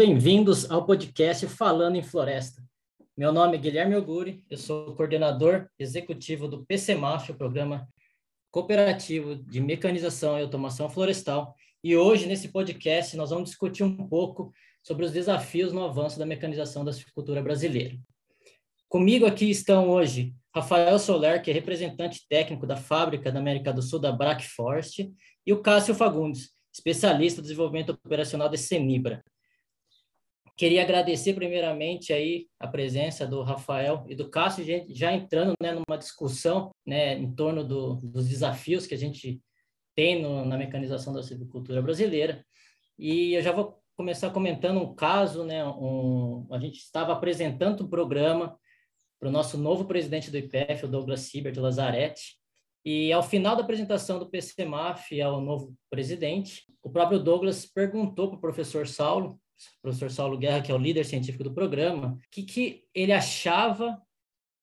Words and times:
Bem-vindos 0.00 0.70
ao 0.70 0.86
podcast 0.86 1.46
Falando 1.46 1.94
em 1.94 2.02
Floresta. 2.02 2.62
Meu 3.14 3.30
nome 3.30 3.58
é 3.58 3.60
Guilherme 3.60 3.94
Auguri, 3.94 4.42
eu 4.48 4.56
sou 4.56 4.94
coordenador 4.96 5.68
executivo 5.78 6.48
do 6.48 6.64
PCMAF, 6.64 7.32
o 7.32 7.34
Programa 7.34 7.86
Cooperativo 8.50 9.36
de 9.36 9.60
Mecanização 9.60 10.38
e 10.38 10.42
Automação 10.42 10.88
Florestal. 10.88 11.54
E 11.84 11.98
hoje, 11.98 12.26
nesse 12.26 12.48
podcast, 12.48 13.14
nós 13.14 13.28
vamos 13.28 13.50
discutir 13.50 13.82
um 13.84 14.08
pouco 14.08 14.50
sobre 14.82 15.04
os 15.04 15.12
desafios 15.12 15.70
no 15.70 15.84
avanço 15.84 16.18
da 16.18 16.24
mecanização 16.24 16.82
da 16.82 16.94
silvicultura 16.94 17.42
brasileira. 17.42 17.94
Comigo 18.88 19.26
aqui 19.26 19.50
estão 19.50 19.90
hoje 19.90 20.34
Rafael 20.54 20.98
Soler, 20.98 21.42
que 21.42 21.50
é 21.50 21.52
representante 21.52 22.26
técnico 22.26 22.66
da 22.66 22.78
fábrica 22.78 23.30
da 23.30 23.38
América 23.38 23.70
do 23.70 23.82
Sul 23.82 23.98
da 23.98 24.10
Brac 24.10 24.42
Forest, 24.44 25.12
e 25.46 25.52
o 25.52 25.60
Cássio 25.60 25.94
Fagundes, 25.94 26.52
especialista 26.72 27.42
do 27.42 27.44
desenvolvimento 27.44 27.90
operacional 27.90 28.48
da 28.48 28.56
Semibra. 28.56 29.22
Queria 30.60 30.82
agradecer 30.82 31.32
primeiramente 31.32 32.12
aí 32.12 32.46
a 32.58 32.68
presença 32.68 33.26
do 33.26 33.42
Rafael 33.42 34.04
e 34.10 34.14
do 34.14 34.28
Cássio, 34.28 34.62
já 34.90 35.10
entrando 35.10 35.54
né, 35.58 35.72
numa 35.72 35.96
discussão 35.96 36.70
né, 36.86 37.14
em 37.14 37.34
torno 37.34 37.64
do, 37.64 37.94
dos 37.94 38.28
desafios 38.28 38.86
que 38.86 38.92
a 38.92 38.98
gente 38.98 39.40
tem 39.96 40.20
no, 40.20 40.44
na 40.44 40.58
mecanização 40.58 41.14
da 41.14 41.22
silvicultura 41.22 41.80
brasileira. 41.80 42.44
E 42.98 43.32
eu 43.32 43.40
já 43.40 43.52
vou 43.52 43.80
começar 43.96 44.28
comentando 44.28 44.82
um 44.82 44.94
caso, 44.94 45.44
né, 45.44 45.64
um, 45.64 46.46
a 46.52 46.58
gente 46.58 46.76
estava 46.76 47.14
apresentando 47.14 47.84
um 47.84 47.88
programa 47.88 48.54
para 49.18 49.30
o 49.30 49.32
nosso 49.32 49.56
novo 49.56 49.86
presidente 49.86 50.30
do 50.30 50.36
IPF, 50.36 50.84
o 50.84 50.88
Douglas 50.88 51.20
Siebert 51.20 51.56
Lazzaretti, 51.56 52.36
e 52.84 53.10
ao 53.14 53.22
final 53.22 53.56
da 53.56 53.62
apresentação 53.62 54.18
do 54.18 54.28
PCMAF 54.28 55.22
ao 55.22 55.40
novo 55.40 55.74
presidente, 55.88 56.66
o 56.82 56.90
próprio 56.90 57.18
Douglas 57.18 57.64
perguntou 57.64 58.28
para 58.28 58.36
o 58.36 58.40
professor 58.42 58.86
Saulo 58.86 59.40
professor 59.82 60.10
Saulo 60.10 60.38
Guerra, 60.38 60.62
que 60.62 60.72
é 60.72 60.74
o 60.74 60.78
líder 60.78 61.04
científico 61.04 61.44
do 61.44 61.52
programa, 61.52 62.18
que, 62.30 62.42
que 62.42 62.84
ele 62.94 63.12
achava 63.12 64.00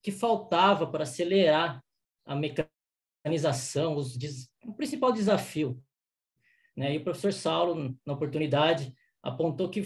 que 0.02 0.12
faltava 0.12 0.86
para 0.86 1.02
acelerar 1.02 1.82
a 2.24 2.36
mecanização, 2.36 3.96
os, 3.96 4.16
o 4.64 4.72
principal 4.74 5.12
desafio. 5.12 5.82
Né? 6.76 6.94
E 6.94 6.98
o 6.98 7.04
professor 7.04 7.32
Saulo, 7.32 7.98
na 8.06 8.12
oportunidade, 8.12 8.94
apontou 9.22 9.68
que 9.68 9.84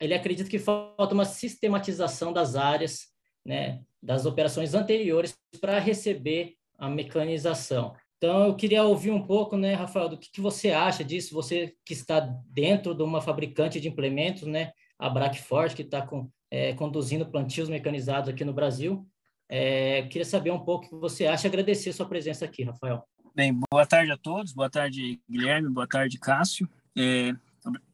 ele 0.00 0.14
acredita 0.14 0.48
que 0.48 0.58
falta 0.58 1.14
uma 1.14 1.24
sistematização 1.24 2.32
das 2.32 2.56
áreas, 2.56 3.08
né, 3.44 3.82
das 4.02 4.24
operações 4.24 4.74
anteriores 4.74 5.38
para 5.60 5.78
receber 5.78 6.56
a 6.78 6.88
mecanização. 6.88 7.94
Então, 8.22 8.48
eu 8.48 8.54
queria 8.54 8.84
ouvir 8.84 9.10
um 9.10 9.22
pouco, 9.22 9.56
né, 9.56 9.72
Rafael, 9.72 10.06
do 10.06 10.18
que, 10.18 10.30
que 10.30 10.42
você 10.42 10.72
acha 10.72 11.02
disso, 11.02 11.32
você 11.32 11.74
que 11.86 11.94
está 11.94 12.20
dentro 12.50 12.94
de 12.94 13.02
uma 13.02 13.22
fabricante 13.22 13.80
de 13.80 13.88
implementos, 13.88 14.42
né, 14.42 14.72
a 14.98 15.08
Brackford, 15.08 15.74
que 15.74 15.80
está 15.80 16.02
com, 16.02 16.30
é, 16.50 16.74
conduzindo 16.74 17.24
plantios 17.24 17.70
mecanizados 17.70 18.28
aqui 18.28 18.44
no 18.44 18.52
Brasil. 18.52 19.08
É, 19.48 20.02
queria 20.02 20.26
saber 20.26 20.50
um 20.50 20.60
pouco 20.60 20.84
o 20.84 20.88
que 20.90 20.94
você 20.96 21.24
acha, 21.24 21.48
agradecer 21.48 21.94
sua 21.94 22.04
presença 22.04 22.44
aqui, 22.44 22.62
Rafael. 22.62 23.02
Bem, 23.34 23.58
boa 23.72 23.86
tarde 23.86 24.12
a 24.12 24.18
todos, 24.18 24.52
boa 24.52 24.68
tarde, 24.68 25.18
Guilherme, 25.26 25.70
boa 25.70 25.88
tarde, 25.88 26.18
Cássio. 26.18 26.68
É, 26.94 27.32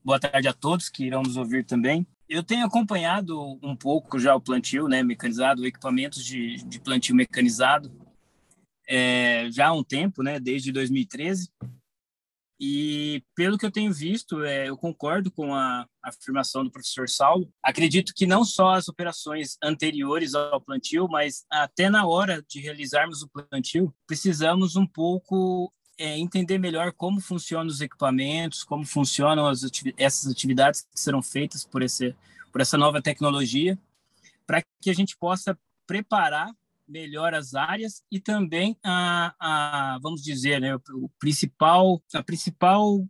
boa 0.02 0.18
tarde 0.18 0.48
a 0.48 0.52
todos 0.52 0.88
que 0.88 1.04
irão 1.04 1.22
nos 1.22 1.36
ouvir 1.36 1.64
também. 1.64 2.04
Eu 2.28 2.42
tenho 2.42 2.66
acompanhado 2.66 3.40
um 3.62 3.76
pouco 3.76 4.18
já 4.18 4.34
o 4.34 4.40
plantio 4.40 4.88
né, 4.88 5.04
mecanizado, 5.04 5.64
equipamentos 5.64 6.24
de, 6.24 6.56
de 6.64 6.80
plantio 6.80 7.14
mecanizado 7.14 8.05
é, 8.88 9.48
já 9.50 9.68
há 9.68 9.72
um 9.72 9.82
tempo, 9.84 10.22
né, 10.22 10.38
desde 10.38 10.72
2013. 10.72 11.50
E 12.58 13.22
pelo 13.34 13.58
que 13.58 13.66
eu 13.66 13.70
tenho 13.70 13.92
visto, 13.92 14.42
é, 14.42 14.68
eu 14.68 14.76
concordo 14.78 15.30
com 15.30 15.54
a 15.54 15.86
afirmação 16.02 16.64
do 16.64 16.70
professor 16.70 17.06
Saulo. 17.08 17.52
Acredito 17.62 18.14
que 18.14 18.26
não 18.26 18.44
só 18.44 18.74
as 18.74 18.88
operações 18.88 19.58
anteriores 19.62 20.34
ao 20.34 20.60
plantio, 20.60 21.06
mas 21.06 21.44
até 21.50 21.90
na 21.90 22.06
hora 22.06 22.42
de 22.48 22.60
realizarmos 22.60 23.22
o 23.22 23.28
plantio, 23.28 23.94
precisamos 24.06 24.74
um 24.74 24.86
pouco 24.86 25.70
é, 25.98 26.18
entender 26.18 26.58
melhor 26.58 26.92
como 26.92 27.20
funcionam 27.20 27.66
os 27.66 27.82
equipamentos, 27.82 28.64
como 28.64 28.86
funcionam 28.86 29.50
essas 29.98 30.30
atividades 30.30 30.82
que 30.82 30.98
serão 30.98 31.22
feitas 31.22 31.62
por, 31.62 31.82
esse, 31.82 32.16
por 32.50 32.62
essa 32.62 32.78
nova 32.78 33.02
tecnologia, 33.02 33.78
para 34.46 34.62
que 34.80 34.88
a 34.88 34.94
gente 34.94 35.14
possa 35.16 35.58
preparar 35.86 36.50
melhor 36.88 37.34
as 37.34 37.54
áreas 37.54 38.02
e 38.10 38.20
também 38.20 38.76
a, 38.82 39.34
a 39.38 39.98
vamos 40.00 40.22
dizer, 40.22 40.60
né, 40.60 40.74
o 40.74 41.08
principal, 41.18 42.02
a 42.14 42.22
principal 42.22 43.06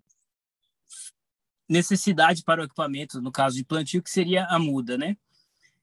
necessidade 1.68 2.42
para 2.42 2.62
o 2.62 2.64
equipamento, 2.64 3.20
no 3.20 3.32
caso 3.32 3.56
de 3.56 3.64
plantio, 3.64 4.02
que 4.02 4.10
seria 4.10 4.46
a 4.46 4.58
muda, 4.58 4.96
né? 4.96 5.16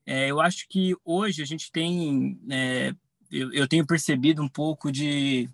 É, 0.05 0.29
eu 0.29 0.41
acho 0.41 0.67
que 0.67 0.95
hoje 1.03 1.41
a 1.41 1.45
gente 1.45 1.71
tem, 1.71 2.39
é, 2.49 2.93
eu, 3.31 3.51
eu, 3.53 3.67
tenho 3.67 3.85
percebido 3.85 4.41
um 4.41 4.49
pouco 4.49 4.91
de, 4.91 5.49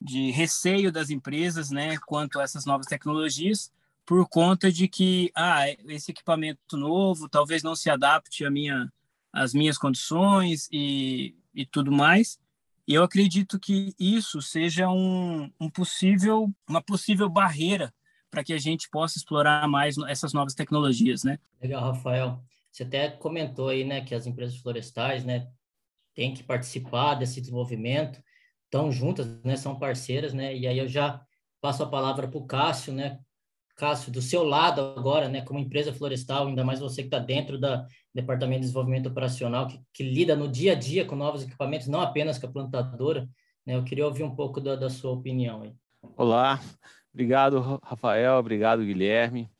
de 0.00 0.30
receio 0.30 0.92
das 0.92 1.10
empresas, 1.10 1.70
né, 1.70 1.96
quanto 2.06 2.38
a 2.38 2.44
essas 2.44 2.64
novas 2.64 2.86
tecnologias, 2.86 3.72
por 4.06 4.28
conta 4.28 4.70
de 4.70 4.86
que, 4.86 5.32
ah, 5.34 5.68
esse 5.88 6.12
equipamento 6.12 6.76
novo 6.76 7.28
talvez 7.28 7.62
não 7.62 7.74
se 7.74 7.90
adapte 7.90 8.44
à 8.44 8.50
minha, 8.50 8.92
as 9.34 9.52
minhas 9.52 9.76
condições 9.76 10.68
e, 10.70 11.34
e 11.52 11.66
tudo 11.66 11.90
mais. 11.90 12.38
E 12.86 12.94
eu 12.94 13.02
acredito 13.02 13.58
que 13.58 13.92
isso 13.98 14.40
seja 14.40 14.88
um, 14.88 15.50
um 15.60 15.68
possível, 15.68 16.52
uma 16.68 16.80
possível 16.80 17.28
barreira 17.28 17.92
para 18.30 18.44
que 18.44 18.52
a 18.52 18.58
gente 18.58 18.88
possa 18.88 19.18
explorar 19.18 19.66
mais 19.68 19.96
essas 20.08 20.32
novas 20.32 20.54
tecnologias, 20.54 21.24
né? 21.24 21.38
Legal, 21.60 21.82
Rafael. 21.82 22.42
Você 22.70 22.82
até 22.82 23.10
comentou 23.10 23.68
aí, 23.68 23.84
né, 23.84 24.00
que 24.00 24.14
as 24.14 24.26
empresas 24.26 24.56
florestais, 24.58 25.24
né, 25.24 25.48
têm 26.14 26.34
que 26.34 26.42
participar 26.42 27.14
desse 27.14 27.40
desenvolvimento, 27.40 28.20
estão 28.64 28.90
juntas, 28.90 29.26
né, 29.44 29.56
são 29.56 29.78
parceiras, 29.78 30.34
né, 30.34 30.56
e 30.56 30.66
aí 30.66 30.78
eu 30.78 30.88
já 30.88 31.24
passo 31.60 31.84
a 31.84 31.88
palavra 31.88 32.26
para 32.26 32.38
o 32.38 32.46
Cássio, 32.46 32.92
né, 32.92 33.20
Cássio, 33.74 34.12
do 34.12 34.22
seu 34.22 34.44
lado 34.44 34.80
agora, 34.96 35.28
né, 35.28 35.42
como 35.42 35.58
empresa 35.58 35.92
florestal, 35.92 36.46
ainda 36.46 36.64
mais 36.64 36.80
você 36.80 37.02
que 37.02 37.08
está 37.08 37.18
dentro 37.18 37.58
da 37.58 37.86
Departamento 38.14 38.60
de 38.60 38.66
Desenvolvimento 38.66 39.08
Operacional, 39.08 39.66
que, 39.66 39.80
que, 39.92 40.02
lida 40.04 40.36
no 40.36 40.48
dia 40.48 40.72
a 40.72 40.74
dia 40.76 41.04
com 41.04 41.16
novos 41.16 41.42
equipamentos, 41.42 41.88
não 41.88 42.00
apenas 42.00 42.38
com 42.38 42.46
a 42.46 42.52
plantadora, 42.52 43.28
né, 43.66 43.74
eu 43.74 43.82
queria 43.82 44.06
ouvir 44.06 44.22
um 44.22 44.34
pouco 44.34 44.60
da, 44.60 44.76
da 44.76 44.88
sua 44.88 45.10
opinião 45.10 45.62
aí. 45.62 45.74
Olá, 46.16 46.60
obrigado, 47.12 47.80
Rafael, 47.82 48.34
obrigado, 48.34 48.84
Guilherme. 48.84 49.50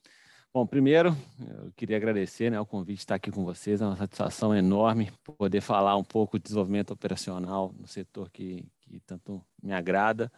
Bom, 0.53 0.65
primeiro, 0.65 1.17
eu 1.41 1.73
queria 1.75 1.97
agradecer 1.97 2.49
né, 2.49 2.61
o 2.61 2.67
convite 2.67 2.99
de 2.99 3.03
estar 3.03 3.17
aqui 3.17 3.33
com 3.33 3.45
vocês, 3.45 3.81
é 3.81 3.85
uma 3.85 3.97
satisfação 3.97 4.55
enorme 4.55 5.11
poder 5.37 5.61
falar 5.61 5.97
um 5.97 6.05
pouco 6.05 6.39
de 6.39 6.45
desenvolvimento 6.45 6.93
operacional 6.93 7.75
no 7.77 7.89
setor 7.89 8.31
que, 8.31 8.65
que 8.81 9.01
tanto 9.01 9.45
me 9.61 9.73
agrada, 9.73 10.31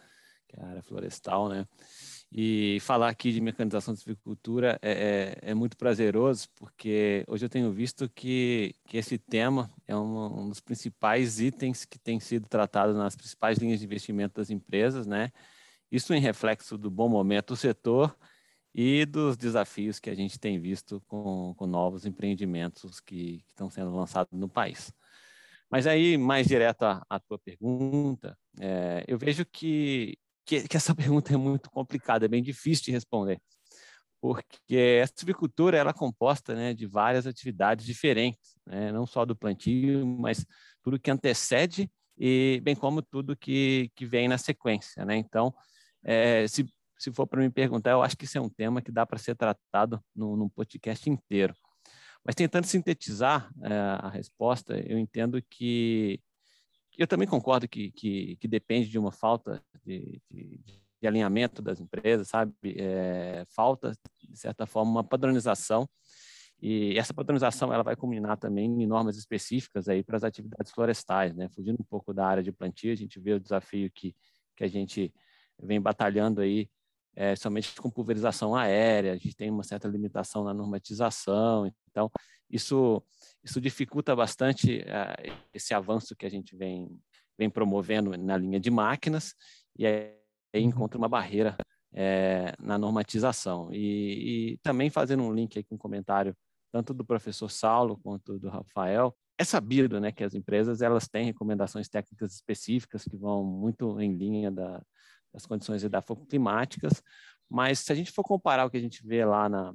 que 0.49 0.59
é 0.59 0.63
a 0.63 0.69
área 0.69 0.83
florestal, 0.83 1.51
né? 1.51 1.67
E 2.33 2.79
falar 2.81 3.09
aqui 3.09 3.33
de 3.33 3.41
mecanização 3.41 3.95
de 3.95 4.01
silvicultura 4.01 4.79
é, 4.83 5.39
é, 5.43 5.51
é, 5.51 5.55
muito 5.55 5.77
prazeroso, 5.77 6.49
porque 6.57 7.25
hoje 7.29 7.47
eu 7.47 7.49
tenho 7.49 7.73
visto 7.73 8.09
que, 8.09 8.75
que 8.87 8.97
esse 8.97 9.17
tema 9.17 9.71
é 9.87 9.97
um, 9.97 10.43
um, 10.43 10.49
dos 10.49 10.61
principais 10.61 11.41
itens 11.41 11.85
que 11.85 11.99
tem 11.99 12.19
sido 12.19 12.49
tratado 12.49 12.93
nas 12.95 13.15
principais 13.15 13.59
linhas 13.59 13.79
de 13.79 13.87
investimento 13.87 14.41
das 14.41 14.51
empresas, 14.51 15.07
né? 15.07 15.33
Isso 15.91 16.13
em 16.13 16.21
reflexo 16.21 16.77
do 16.77 16.91
bom 16.91 17.09
momento 17.09 17.55
do 17.55 17.57
setor 17.57 18.17
e 18.75 19.07
dos 19.07 19.37
desafios 19.37 19.99
que 20.01 20.11
a 20.11 20.15
gente 20.15 20.39
tem 20.39 20.61
visto 20.61 21.01
com, 21.07 21.55
com 21.57 21.67
novos 21.67 22.05
empreendimentos 22.05 23.01
que, 23.01 23.39
que 23.47 23.51
estão 23.53 23.71
sendo 23.71 23.95
lançados 23.95 24.39
no 24.39 24.49
país. 24.49 24.93
Mas 25.71 25.87
aí, 25.87 26.19
mais 26.19 26.47
direto 26.47 26.83
à, 26.83 27.05
à 27.09 27.19
tua 27.19 27.39
pergunta, 27.39 28.37
é, 28.61 29.05
eu 29.09 29.17
vejo 29.17 29.45
que 29.47 30.19
que, 30.47 30.67
que 30.69 30.77
essa 30.77 30.95
pergunta 30.97 31.35
é 31.35 31.37
muito 31.37 31.71
complicada, 31.71 32.25
é 32.25 32.29
bem 32.29 32.43
difícil 32.43 32.87
de 32.87 32.93
responder, 32.93 33.41
porque 34.21 35.03
a 35.03 35.07
silvicultura 35.07 35.77
ela 35.77 35.91
é 35.91 35.95
composta 35.95 36.55
né, 36.55 36.73
de 36.73 36.87
várias 36.87 37.27
atividades 37.27 37.85
diferentes, 37.85 38.57
né, 38.67 38.93
não 38.93 39.07
só 39.07 39.25
do 39.25 39.37
plantio, 39.37 40.07
mas 40.07 40.47
tudo 40.83 40.99
que 40.99 41.11
antecede 41.11 41.91
e 42.19 42.61
bem 42.65 42.75
como 42.75 43.03
tudo 43.03 43.37
que, 43.37 43.91
que 43.95 44.07
vem 44.07 44.29
na 44.29 44.39
sequência. 44.39 45.05
Né? 45.05 45.17
Então, 45.17 45.53
é, 46.03 46.49
se 46.49 46.65
se 46.99 47.13
for 47.13 47.27
para 47.27 47.41
me 47.41 47.51
perguntar, 47.51 47.91
eu 47.91 48.03
acho 48.03 48.17
que 48.17 48.25
isso 48.25 48.39
é 48.39 48.41
um 48.41 48.49
tema 48.49 48.81
que 48.81 48.91
dá 48.91 49.05
para 49.05 49.19
ser 49.19 49.37
tratado 49.37 50.03
num, 50.15 50.37
num 50.37 50.49
podcast 50.49 51.09
inteiro. 51.09 51.55
Mas 52.25 52.35
tentando 52.35 52.67
sintetizar 52.67 53.51
é, 53.63 53.75
a 54.01 54.09
resposta, 54.09 54.77
eu 54.79 54.99
entendo 54.99 55.41
que 55.49 56.21
eu 56.97 57.07
também 57.07 57.29
concordo 57.29 57.69
que, 57.69 57.91
que, 57.93 58.37
que 58.37 58.49
depende 58.49 58.89
de 58.89 58.99
uma 58.99 59.13
falta 59.13 59.63
de, 59.85 60.21
de, 60.31 60.61
de 61.01 61.07
alinhamento 61.07 61.61
das 61.63 61.81
empresas, 61.81 62.29
sabe? 62.29 62.55
É, 62.79 63.45
falta, 63.55 63.93
de 64.23 64.39
certa 64.39 64.67
forma, 64.67 64.91
uma 64.91 65.05
padronização 65.05 65.89
e 66.61 66.99
essa 66.99 67.13
padronização 67.13 67.73
ela 67.73 67.83
vai 67.83 67.95
culminar 67.95 68.39
também 68.39 68.67
em 68.83 68.87
normas 68.87 69.17
específicas 69.19 69.89
aí 69.89 70.03
para 70.03 70.17
as 70.17 70.25
atividades 70.25 70.73
florestais, 70.73 71.35
né? 71.35 71.49
Fugindo 71.51 71.77
um 71.81 71.85
pouco 71.85 72.15
da 72.15 72.27
área 72.27 72.43
de 72.43 72.51
plantio, 72.51 72.93
a 72.93 72.97
gente 72.97 73.21
vê 73.21 73.35
o 73.35 73.41
desafio 73.41 73.91
que, 73.95 74.15
que 74.57 74.65
a 74.65 74.69
gente 74.69 75.13
vem 75.63 75.81
batalhando 75.81 76.41
aí 76.41 76.69
é, 77.15 77.35
somente 77.37 77.75
com 77.75 77.91
pulverização 77.91 78.55
aérea, 78.55 79.13
a 79.13 79.17
gente 79.17 79.35
tem 79.35 79.51
uma 79.51 79.63
certa 79.63 79.89
limitação 79.89 80.45
na 80.45 80.53
normatização, 80.53 81.71
então 81.91 82.11
isso, 82.51 83.03
isso 83.43 83.61
dificulta 83.61 84.15
bastante 84.15 84.79
uh, 84.79 85.37
esse 85.53 85.75
avanço 85.75 86.15
que 86.17 86.27
a 86.27 86.31
gente 86.31 86.57
vem, 86.57 86.89
vem 87.39 87.51
promovendo 87.51 88.17
na 88.17 88.37
linha 88.37 88.61
de 88.61 88.71
máquinas, 88.71 89.35
e 89.79 89.87
aí 89.87 90.13
uhum. 90.55 90.61
encontra 90.63 90.99
uma 90.99 91.09
barreira 91.09 91.57
é, 91.93 92.55
na 92.59 92.79
normatização. 92.79 93.73
E, 93.73 94.53
e, 94.53 94.59
também 94.59 94.91
fazendo 94.91 95.23
um 95.23 95.33
link 95.33 95.63
com 95.65 95.75
um 95.75 95.79
comentário 95.79 96.37
tanto 96.73 96.93
do 96.93 97.05
professor 97.05 97.51
Saulo 97.51 97.99
quanto 98.03 98.39
do 98.39 98.49
Rafael, 98.49 99.17
é 99.39 99.45
sabido 99.45 100.01
né, 100.01 100.13
que 100.13 100.25
as 100.25 100.35
empresas 100.35 100.83
elas 100.83 101.09
têm 101.09 101.25
recomendações 101.25 101.89
técnicas 101.89 102.35
específicas 102.35 103.05
que 103.05 103.17
vão 103.17 103.45
muito 103.45 104.01
em 104.01 104.15
linha 104.15 104.51
da, 104.51 104.83
das 105.33 105.47
condições 105.47 105.83
climáticas, 106.29 107.03
mas 107.49 107.81
se 107.81 107.93
a 107.93 107.95
gente 107.95 108.13
for 108.13 108.25
comparar 108.25 108.67
o 108.67 108.71
que 108.71 108.77
a 108.77 108.81
gente 108.81 109.07
vê 109.07 109.25
lá 109.25 109.49
na 109.49 109.75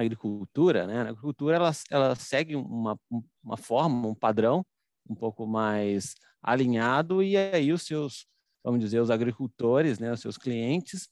agricultura, 0.00 0.86
né, 0.86 0.98
a 0.98 1.08
agricultura 1.10 1.56
ela, 1.56 1.72
ela 1.90 2.14
segue 2.16 2.56
uma, 2.56 2.98
uma 3.42 3.56
forma, 3.56 4.08
um 4.08 4.14
padrão 4.14 4.64
um 5.08 5.14
pouco 5.14 5.46
mais 5.46 6.14
alinhado 6.42 7.22
e 7.22 7.36
aí 7.36 7.72
os 7.72 7.82
seus, 7.82 8.26
vamos 8.62 8.80
dizer, 8.80 9.00
os 9.00 9.10
agricultores, 9.10 9.98
né, 9.98 10.12
os 10.12 10.20
seus 10.20 10.36
clientes, 10.36 11.08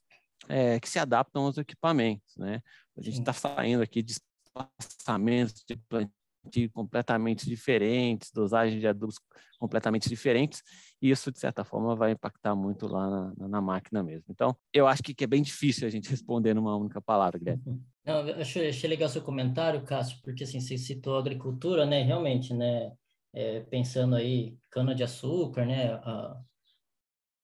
é, 0.47 0.79
que 0.79 0.89
se 0.89 0.99
adaptam 0.99 1.45
aos 1.45 1.57
equipamentos, 1.57 2.35
né? 2.37 2.61
A 2.97 3.01
gente 3.01 3.19
está 3.19 3.33
saindo 3.33 3.81
aqui 3.81 4.03
de 4.03 4.13
espaçamentos 4.13 5.63
de 5.67 5.77
plantio 5.87 6.69
completamente 6.71 7.45
diferentes, 7.45 8.31
dosagens 8.31 8.79
de 8.79 8.87
adubos 8.87 9.19
completamente 9.57 10.09
diferentes, 10.09 10.61
e 11.01 11.09
isso, 11.09 11.31
de 11.31 11.39
certa 11.39 11.63
forma, 11.63 11.95
vai 11.95 12.11
impactar 12.11 12.55
muito 12.55 12.87
lá 12.87 13.33
na, 13.37 13.47
na 13.47 13.61
máquina 13.61 14.03
mesmo. 14.03 14.25
Então, 14.29 14.55
eu 14.73 14.87
acho 14.87 15.01
que, 15.01 15.13
que, 15.13 15.23
é 15.23 15.27
bem 15.27 15.41
difícil 15.41 15.87
a 15.87 15.91
gente 15.91 16.09
responder 16.11 16.53
numa 16.53 16.75
única 16.75 17.01
palavra, 17.01 17.39
Guilherme. 17.39 17.81
Não, 18.05 18.27
eu 18.27 18.41
achei, 18.41 18.69
achei 18.69 18.89
legal 18.89 19.07
seu 19.07 19.21
comentário, 19.21 19.83
Cássio, 19.83 20.19
porque 20.23 20.43
assim, 20.43 20.59
você 20.59 20.77
citou 20.77 21.17
agricultura, 21.17 21.85
né, 21.85 22.01
realmente, 22.03 22.53
né, 22.53 22.91
é, 23.33 23.61
pensando 23.61 24.15
aí, 24.15 24.57
cana-de-açúcar, 24.69 25.65
né, 25.65 25.93
a 25.93 26.37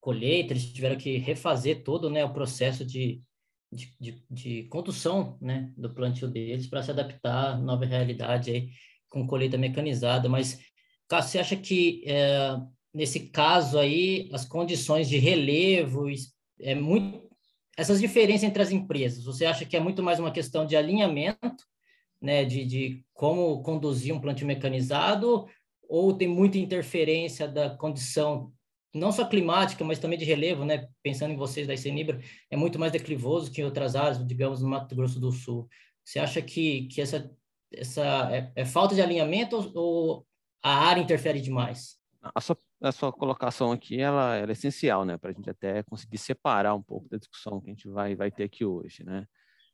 colheita, 0.02 0.54
eles 0.54 0.72
tiveram 0.72 0.98
que 0.98 1.18
refazer 1.18 1.84
todo, 1.84 2.10
né, 2.10 2.24
o 2.26 2.34
processo 2.34 2.86
de 2.86 3.22
de, 3.72 3.94
de, 4.00 4.24
de 4.30 4.64
condução 4.64 5.38
né, 5.42 5.72
do 5.78 5.94
plantio 5.94 6.28
deles 6.28 6.68
para 6.68 6.82
se 6.82 6.92
adaptar 6.92 7.54
à 7.54 7.58
nova 7.58 7.86
realidade 7.86 8.52
aí, 8.52 8.70
com 9.10 9.28
colheita 9.28 9.58
mecanizada. 9.58 10.28
Mas, 10.28 10.60
Cássio, 11.08 11.32
você 11.32 11.40
acha 11.40 11.56
que 11.56 12.04
é, 12.06 12.58
nesse 12.94 13.30
caso 13.30 13.78
aí 13.78 14.30
as 14.34 14.46
condições 14.46 15.08
de 15.08 15.18
relevo 15.18 16.08
é 16.60 16.76
muito 16.76 17.29
essas 17.78 18.00
diferenças 18.00 18.44
entre 18.44 18.62
as 18.62 18.72
empresas? 18.72 19.24
Você 19.24 19.46
acha 19.46 19.66
que 19.66 19.78
é 19.78 19.80
muito 19.80 20.04
mais 20.04 20.20
uma 20.20 20.32
questão 20.32 20.66
de 20.66 20.76
alinhamento, 20.76 21.66
né, 22.22 22.44
de, 22.44 22.66
de 22.66 23.06
como 23.14 23.62
conduzir 23.62 24.14
um 24.14 24.20
plantio 24.20 24.46
mecanizado, 24.46 25.48
ou 25.88 26.14
tem 26.14 26.28
muita 26.28 26.58
interferência 26.58 27.48
da 27.48 27.70
condição 27.70 28.54
não 28.94 29.12
só 29.12 29.26
climática, 29.26 29.84
mas 29.84 30.00
também 30.00 30.18
de 30.18 30.26
relevo, 30.26 30.66
né? 30.66 30.88
Pensando 31.04 31.32
em 31.32 31.38
vocês 31.38 31.68
da 31.68 31.78
Cenibra, 31.78 32.20
é 32.50 32.58
muito 32.58 32.80
mais 32.80 32.92
declivoso 32.92 33.52
que 33.52 33.62
em 33.62 33.66
outras 33.66 33.96
áreas, 33.96 34.26
digamos, 34.26 34.62
no 34.62 34.70
Mato 34.70 34.96
Grosso 34.96 35.20
do 35.20 35.32
Sul. 35.32 35.68
Você 36.04 36.20
acha 36.20 36.42
que, 36.42 36.88
que 36.88 37.02
essa, 37.02 37.32
essa 37.72 38.04
é, 38.32 38.52
é 38.56 38.66
falta 38.66 38.96
de 38.96 39.02
alinhamento 39.02 39.56
ou, 39.56 39.72
ou, 39.76 40.28
a 40.62 40.88
área 40.88 41.02
interfere 41.02 41.40
demais? 41.40 41.98
A 42.22 42.42
sua, 42.42 42.58
a 42.82 42.92
sua 42.92 43.12
colocação 43.12 43.72
aqui, 43.72 44.00
ela, 44.00 44.36
ela 44.36 44.52
é 44.52 44.54
essencial, 44.54 45.06
né? 45.06 45.18
Para 45.18 45.32
a 45.32 45.34
gente 45.34 45.50
até 45.50 45.84
conseguir 45.84 46.18
separar 46.18 46.74
um 46.76 46.82
pouco 46.82 47.10
da 47.10 47.18
discussão 47.18 47.60
que 47.60 47.70
a 47.70 47.74
gente 47.74 47.88
vai, 47.90 48.16
vai 48.16 48.32
ter 48.32 48.44
aqui 48.44 48.64
hoje, 48.64 49.04
né? 49.04 49.26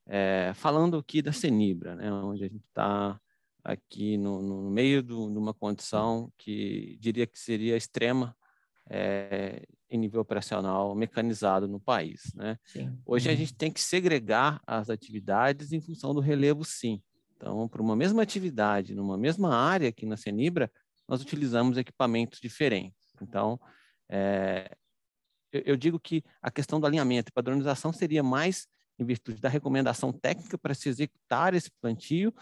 É, 0.08 0.52
falando 0.54 0.98
aqui 0.98 1.20
da 1.20 1.32
Cenibra, 1.32 1.94
né? 1.94 2.12
Onde 2.12 2.44
a 2.44 2.48
gente 2.48 2.64
está 2.66 3.20
aqui 3.62 4.16
no, 4.16 4.42
no 4.42 4.70
meio 4.70 5.02
do, 5.02 5.30
de 5.30 5.38
uma 5.38 5.52
condição 5.52 6.32
que 6.38 6.96
diria 7.00 7.26
que 7.26 7.38
seria 7.38 7.76
extrema, 7.76 8.36
é, 8.88 9.66
em 9.90 9.98
nível 9.98 10.20
operacional 10.20 10.94
mecanizado 10.94 11.68
no 11.68 11.80
país. 11.80 12.32
Né? 12.34 12.58
Hoje 13.04 13.28
a 13.28 13.32
uhum. 13.32 13.38
gente 13.38 13.54
tem 13.54 13.70
que 13.70 13.80
segregar 13.80 14.60
as 14.66 14.90
atividades 14.90 15.72
em 15.72 15.80
função 15.80 16.14
do 16.14 16.20
relevo, 16.20 16.64
sim. 16.64 17.02
Então, 17.36 17.68
para 17.68 17.82
uma 17.82 17.94
mesma 17.94 18.22
atividade, 18.22 18.94
numa 18.94 19.18
mesma 19.18 19.54
área 19.54 19.88
aqui 19.88 20.06
na 20.06 20.16
Cenibra, 20.16 20.70
nós 21.08 21.20
utilizamos 21.22 21.78
equipamentos 21.78 22.40
diferentes. 22.40 23.14
Então, 23.20 23.60
é, 24.08 24.70
eu, 25.52 25.62
eu, 25.66 25.76
digo 25.76 25.98
que 25.98 26.22
a 26.42 26.50
questão 26.50 26.80
do 26.80 26.86
alinhamento 26.86 27.30
e 27.30 27.32
padronização 27.32 27.92
seria 27.92 28.22
mais 28.22 28.66
em 28.98 29.04
virtude 29.04 29.40
da 29.40 29.48
recomendação 29.48 30.12
técnica 30.12 30.56
para 30.56 30.74
se 30.74 30.88
executar 30.88 31.54
esse 31.54 31.70
plantio, 31.80 32.34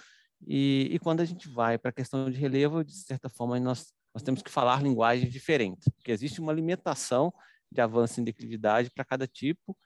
e, 0.47 0.89
e 0.93 0.99
quando 0.99 1.21
a 1.21 1.25
gente 1.25 1.49
vai 1.49 1.79
para 1.79 1.91
a 1.91 1.93
questão 1.93 2.31
de 2.31 2.39
relevo, 2.39 2.85
de 2.85 2.93
certa 2.93 3.29
forma, 3.29 3.59
nós 3.59 3.93
nós 4.15 4.23
temos 4.23 4.41
que 4.41 4.51
falar 4.51 4.81
linguagens 4.81 5.31
diferentes, 5.31 5.89
porque 5.89 6.13
existe 6.13 6.41
uma 6.41 6.53
limitação 6.53 7.35
de 7.71 7.81
avanço 7.81 8.21
em 8.21 8.25
declividade 8.25 8.89
para 8.95 9.05
cada 9.05 9.27
tipo, 9.27 9.77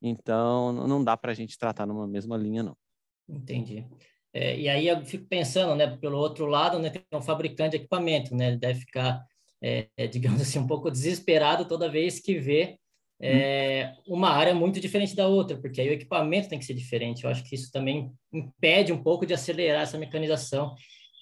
então 0.00 0.72
não 0.72 1.04
dá 1.04 1.16
para 1.16 1.32
a 1.32 1.34
gente 1.34 1.58
tratar 1.58 1.84
numa 1.84 2.08
mesma 2.08 2.36
linha, 2.38 2.62
não. 2.62 2.76
Entendi. 3.28 3.86
É, 4.34 4.58
e 4.58 4.68
aí 4.68 4.88
eu 4.88 5.04
fico 5.04 5.26
pensando, 5.26 5.76
né, 5.76 5.96
pelo 5.96 6.18
outro 6.18 6.46
lado, 6.46 6.78
né, 6.78 6.90
tem 6.90 7.02
um 7.12 7.22
fabricante 7.22 7.70
de 7.70 7.76
equipamento, 7.76 8.34
né, 8.34 8.48
ele 8.48 8.56
deve 8.56 8.80
ficar, 8.80 9.24
é, 9.62 9.86
é 9.96 10.06
digamos 10.08 10.40
assim, 10.42 10.58
um 10.58 10.66
pouco 10.66 10.90
desesperado 10.90 11.64
toda 11.64 11.88
vez 11.88 12.18
que 12.18 12.38
vê 12.38 12.76
é, 13.20 13.92
uma 14.06 14.30
área 14.30 14.54
muito 14.54 14.80
diferente 14.80 15.14
da 15.14 15.26
outra, 15.26 15.56
porque 15.56 15.80
aí 15.80 15.88
o 15.88 15.92
equipamento 15.92 16.48
tem 16.48 16.58
que 16.58 16.64
ser 16.64 16.74
diferente. 16.74 17.24
Eu 17.24 17.30
acho 17.30 17.44
que 17.44 17.54
isso 17.54 17.70
também 17.70 18.12
impede 18.32 18.92
um 18.92 19.02
pouco 19.02 19.24
de 19.24 19.32
acelerar 19.32 19.82
essa 19.82 19.96
mecanização. 19.96 20.74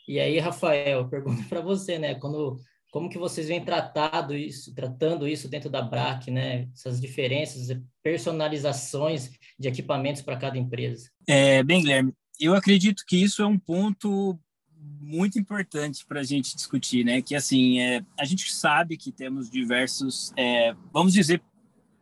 E 0.09 0.19
aí, 0.19 0.39
Rafael, 0.39 1.09
pergunto 1.09 1.49
para 1.49 1.61
você, 1.61 1.99
né? 1.99 2.15
Quando, 2.17 2.59
como 2.91 3.09
que 3.09 3.19
vocês 3.19 3.47
vêm 3.47 3.65
tratado 3.65 4.35
isso, 4.35 4.75
tratando 4.75 5.29
isso 5.29 5.49
dentro 5.49 5.71
da 5.71 5.81
BRAC, 5.81 6.31
né? 6.31 6.69
Essas 6.75 7.01
diferenças, 7.01 7.79
personalizações 8.03 9.31
de 9.59 9.69
equipamentos 9.69 10.23
para 10.23 10.37
cada 10.37 10.59
empresa. 10.59 11.09
É, 11.29 11.63
bem, 11.63 11.83
Guilherme, 11.83 12.13
eu 12.41 12.55
acredito 12.55 13.05
que 13.07 13.17
isso 13.17 13.43
é 13.43 13.47
um 13.47 13.59
ponto 13.59 14.39
muito 15.01 15.39
importante 15.39 16.05
para 16.05 16.21
a 16.21 16.25
gente 16.25 16.57
discutir, 16.57 17.05
né? 17.05 17.23
Que 17.23 17.35
assim, 17.35 17.81
é, 17.81 18.05
a 18.19 18.25
gente 18.25 18.53
sabe 18.53 18.97
que 18.97 19.13
temos 19.13 19.51
diversos, 19.51 20.33
é, 20.37 20.75
vamos 20.93 21.13
dizer, 21.13 21.43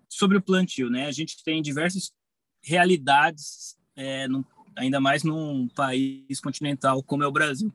sobre 0.09 0.37
o 0.37 0.43
plantio, 0.43 0.89
né? 0.91 1.07
A 1.07 1.13
gente 1.13 1.43
tem 1.43 1.63
diversas 1.63 2.13
realidades, 2.63 3.77
é, 3.97 4.27
ainda 4.77 5.01
mais 5.01 5.23
num 5.23 5.69
país 5.69 6.41
continental 6.41 7.03
como 7.03 7.23
é 7.23 7.27
o 7.27 7.33
Brasil. 7.33 7.73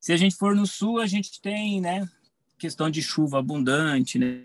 Se 0.00 0.12
a 0.12 0.16
gente 0.16 0.36
for 0.36 0.54
no 0.54 0.66
sul, 0.66 1.00
a 1.00 1.06
gente 1.06 1.40
tem, 1.40 1.80
né, 1.80 2.08
questão 2.58 2.90
de 2.90 3.02
chuva 3.02 3.38
abundante, 3.38 4.18
né? 4.18 4.44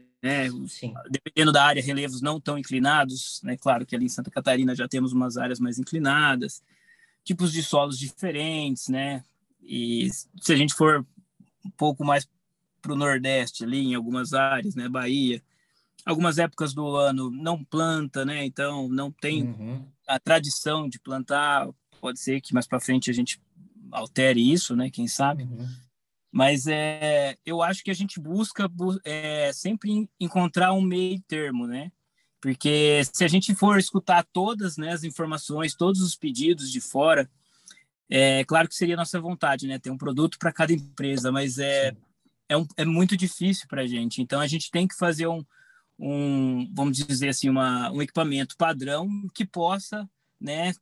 Sim. 0.67 0.93
Dependendo 1.09 1.51
da 1.51 1.65
área, 1.65 1.83
relevos 1.83 2.21
não 2.21 2.39
tão 2.39 2.57
inclinados, 2.57 3.41
né? 3.43 3.57
Claro 3.57 3.85
que 3.85 3.95
ali 3.95 4.05
em 4.05 4.09
Santa 4.09 4.31
Catarina 4.31 4.75
já 4.75 4.87
temos 4.87 5.11
umas 5.11 5.37
áreas 5.37 5.59
mais 5.59 5.77
inclinadas, 5.77 6.63
tipos 7.23 7.51
de 7.51 7.63
solos 7.63 7.97
diferentes, 7.97 8.87
né? 8.87 9.23
E 9.61 10.09
se 10.41 10.53
a 10.53 10.55
gente 10.55 10.73
for 10.73 11.05
um 11.65 11.69
pouco 11.71 12.03
mais 12.03 12.27
para 12.81 12.93
o 12.93 12.97
Nordeste, 12.97 13.63
ali 13.63 13.79
em 13.79 13.95
algumas 13.95 14.33
áreas, 14.33 14.75
né? 14.75 14.89
Bahia, 14.89 15.41
algumas 16.05 16.37
épocas 16.37 16.73
do 16.73 16.95
ano 16.95 17.29
não 17.31 17.63
planta, 17.63 18.25
né? 18.25 18.45
Então 18.45 18.89
não 18.89 19.11
tem 19.11 19.43
uhum. 19.43 19.85
a 20.07 20.19
tradição 20.19 20.89
de 20.89 20.99
plantar. 20.99 21.67
Pode 22.01 22.19
ser 22.19 22.41
que 22.41 22.53
mais 22.53 22.67
para 22.67 22.79
frente 22.79 23.09
a 23.09 23.13
gente 23.13 23.41
altere 23.91 24.51
isso, 24.51 24.75
né? 24.75 24.89
Quem 24.89 25.07
sabe. 25.07 25.43
Uhum. 25.43 25.67
Mas 26.31 26.65
é, 26.67 27.37
eu 27.45 27.61
acho 27.61 27.83
que 27.83 27.91
a 27.91 27.93
gente 27.93 28.19
busca 28.19 28.69
é, 29.05 29.51
sempre 29.53 30.09
encontrar 30.19 30.73
um 30.73 30.81
meio 30.81 31.21
termo, 31.21 31.67
né? 31.67 31.91
Porque 32.43 33.01
se 33.13 33.23
a 33.23 33.27
gente 33.29 33.55
for 33.55 33.79
escutar 33.79 34.21
todas 34.33 34.75
né, 34.75 34.91
as 34.91 35.05
informações, 35.05 35.75
todos 35.75 36.01
os 36.01 36.13
pedidos 36.13 36.69
de 36.69 36.81
fora, 36.81 37.31
é 38.09 38.43
claro 38.43 38.67
que 38.67 38.75
seria 38.75 38.97
nossa 38.97 39.17
vontade, 39.17 39.65
né? 39.65 39.79
Ter 39.79 39.89
um 39.89 39.97
produto 39.97 40.37
para 40.37 40.51
cada 40.51 40.73
empresa, 40.73 41.31
mas 41.31 41.57
é, 41.57 41.95
é, 42.49 42.57
um, 42.57 42.67
é 42.75 42.83
muito 42.83 43.15
difícil 43.15 43.65
para 43.69 43.83
a 43.83 43.87
gente. 43.87 44.21
Então 44.21 44.41
a 44.41 44.47
gente 44.47 44.69
tem 44.69 44.85
que 44.85 44.93
fazer 44.93 45.25
um, 45.25 45.41
um, 45.97 46.69
vamos 46.75 46.97
dizer 46.97 47.29
assim, 47.29 47.47
uma, 47.47 47.89
um 47.91 48.01
equipamento 48.01 48.57
padrão 48.57 49.07
que 49.33 49.45
possa, 49.45 50.05
né, 50.37 50.73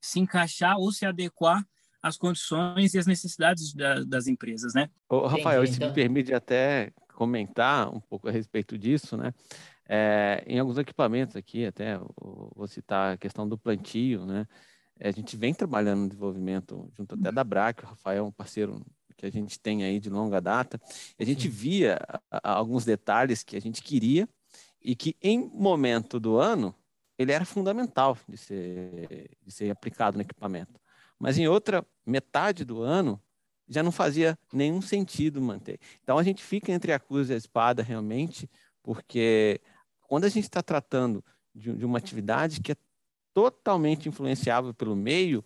se 0.00 0.18
encaixar 0.18 0.78
ou 0.78 0.90
se 0.90 1.04
adequar 1.04 1.62
às 2.02 2.16
condições 2.16 2.94
e 2.94 2.98
às 2.98 3.06
necessidades 3.06 3.74
da, 3.74 4.02
das 4.02 4.28
empresas, 4.28 4.72
né? 4.72 4.88
Ô, 5.10 5.26
Rafael, 5.26 5.60
Entendi, 5.60 5.72
se 5.72 5.76
então... 5.76 5.88
me 5.88 5.94
permite 5.94 6.32
até 6.32 6.90
comentar 7.12 7.94
um 7.94 8.00
pouco 8.00 8.30
a 8.30 8.32
respeito 8.32 8.78
disso, 8.78 9.14
né? 9.18 9.34
É, 9.88 10.42
em 10.46 10.58
alguns 10.58 10.78
equipamentos 10.78 11.36
aqui, 11.36 11.64
até 11.64 11.98
vou 12.18 12.66
citar 12.66 13.14
a 13.14 13.16
questão 13.16 13.48
do 13.48 13.56
plantio, 13.56 14.26
né? 14.26 14.46
A 15.00 15.10
gente 15.10 15.36
vem 15.36 15.52
trabalhando 15.52 16.00
no 16.00 16.08
desenvolvimento 16.08 16.90
junto 16.96 17.14
até 17.14 17.30
da 17.30 17.44
BRAC, 17.44 17.84
o 17.84 17.86
Rafael 17.86 18.24
é 18.24 18.26
um 18.26 18.32
parceiro 18.32 18.84
que 19.16 19.26
a 19.26 19.30
gente 19.30 19.58
tem 19.58 19.84
aí 19.84 19.98
de 19.98 20.10
longa 20.10 20.40
data. 20.40 20.80
A 21.18 21.24
gente 21.24 21.48
via 21.48 21.98
alguns 22.42 22.84
detalhes 22.84 23.42
que 23.42 23.56
a 23.56 23.60
gente 23.60 23.82
queria 23.82 24.28
e 24.80 24.94
que 24.94 25.16
em 25.22 25.38
momento 25.38 26.20
do 26.20 26.36
ano 26.36 26.74
ele 27.18 27.32
era 27.32 27.44
fundamental 27.44 28.16
de 28.28 28.36
ser, 28.36 29.30
de 29.42 29.50
ser 29.50 29.70
aplicado 29.70 30.16
no 30.16 30.22
equipamento. 30.22 30.78
Mas 31.18 31.38
em 31.38 31.48
outra 31.48 31.84
metade 32.04 32.64
do 32.64 32.82
ano 32.82 33.20
já 33.68 33.82
não 33.82 33.90
fazia 33.90 34.38
nenhum 34.52 34.80
sentido 34.80 35.40
manter. 35.40 35.80
Então 36.02 36.18
a 36.18 36.22
gente 36.22 36.42
fica 36.42 36.70
entre 36.70 36.92
a 36.92 37.00
cruz 37.00 37.30
e 37.30 37.34
a 37.34 37.36
espada 37.36 37.82
realmente, 37.82 38.48
porque 38.82 39.60
quando 40.08 40.24
a 40.24 40.28
gente 40.28 40.44
está 40.44 40.62
tratando 40.62 41.24
de, 41.54 41.72
de, 41.72 41.84
uma 41.84 41.98
atividade 41.98 42.60
que 42.60 42.72
é 42.72 42.76
totalmente 43.34 44.08
influenciável 44.08 44.72
pelo 44.72 44.96
meio, 44.96 45.44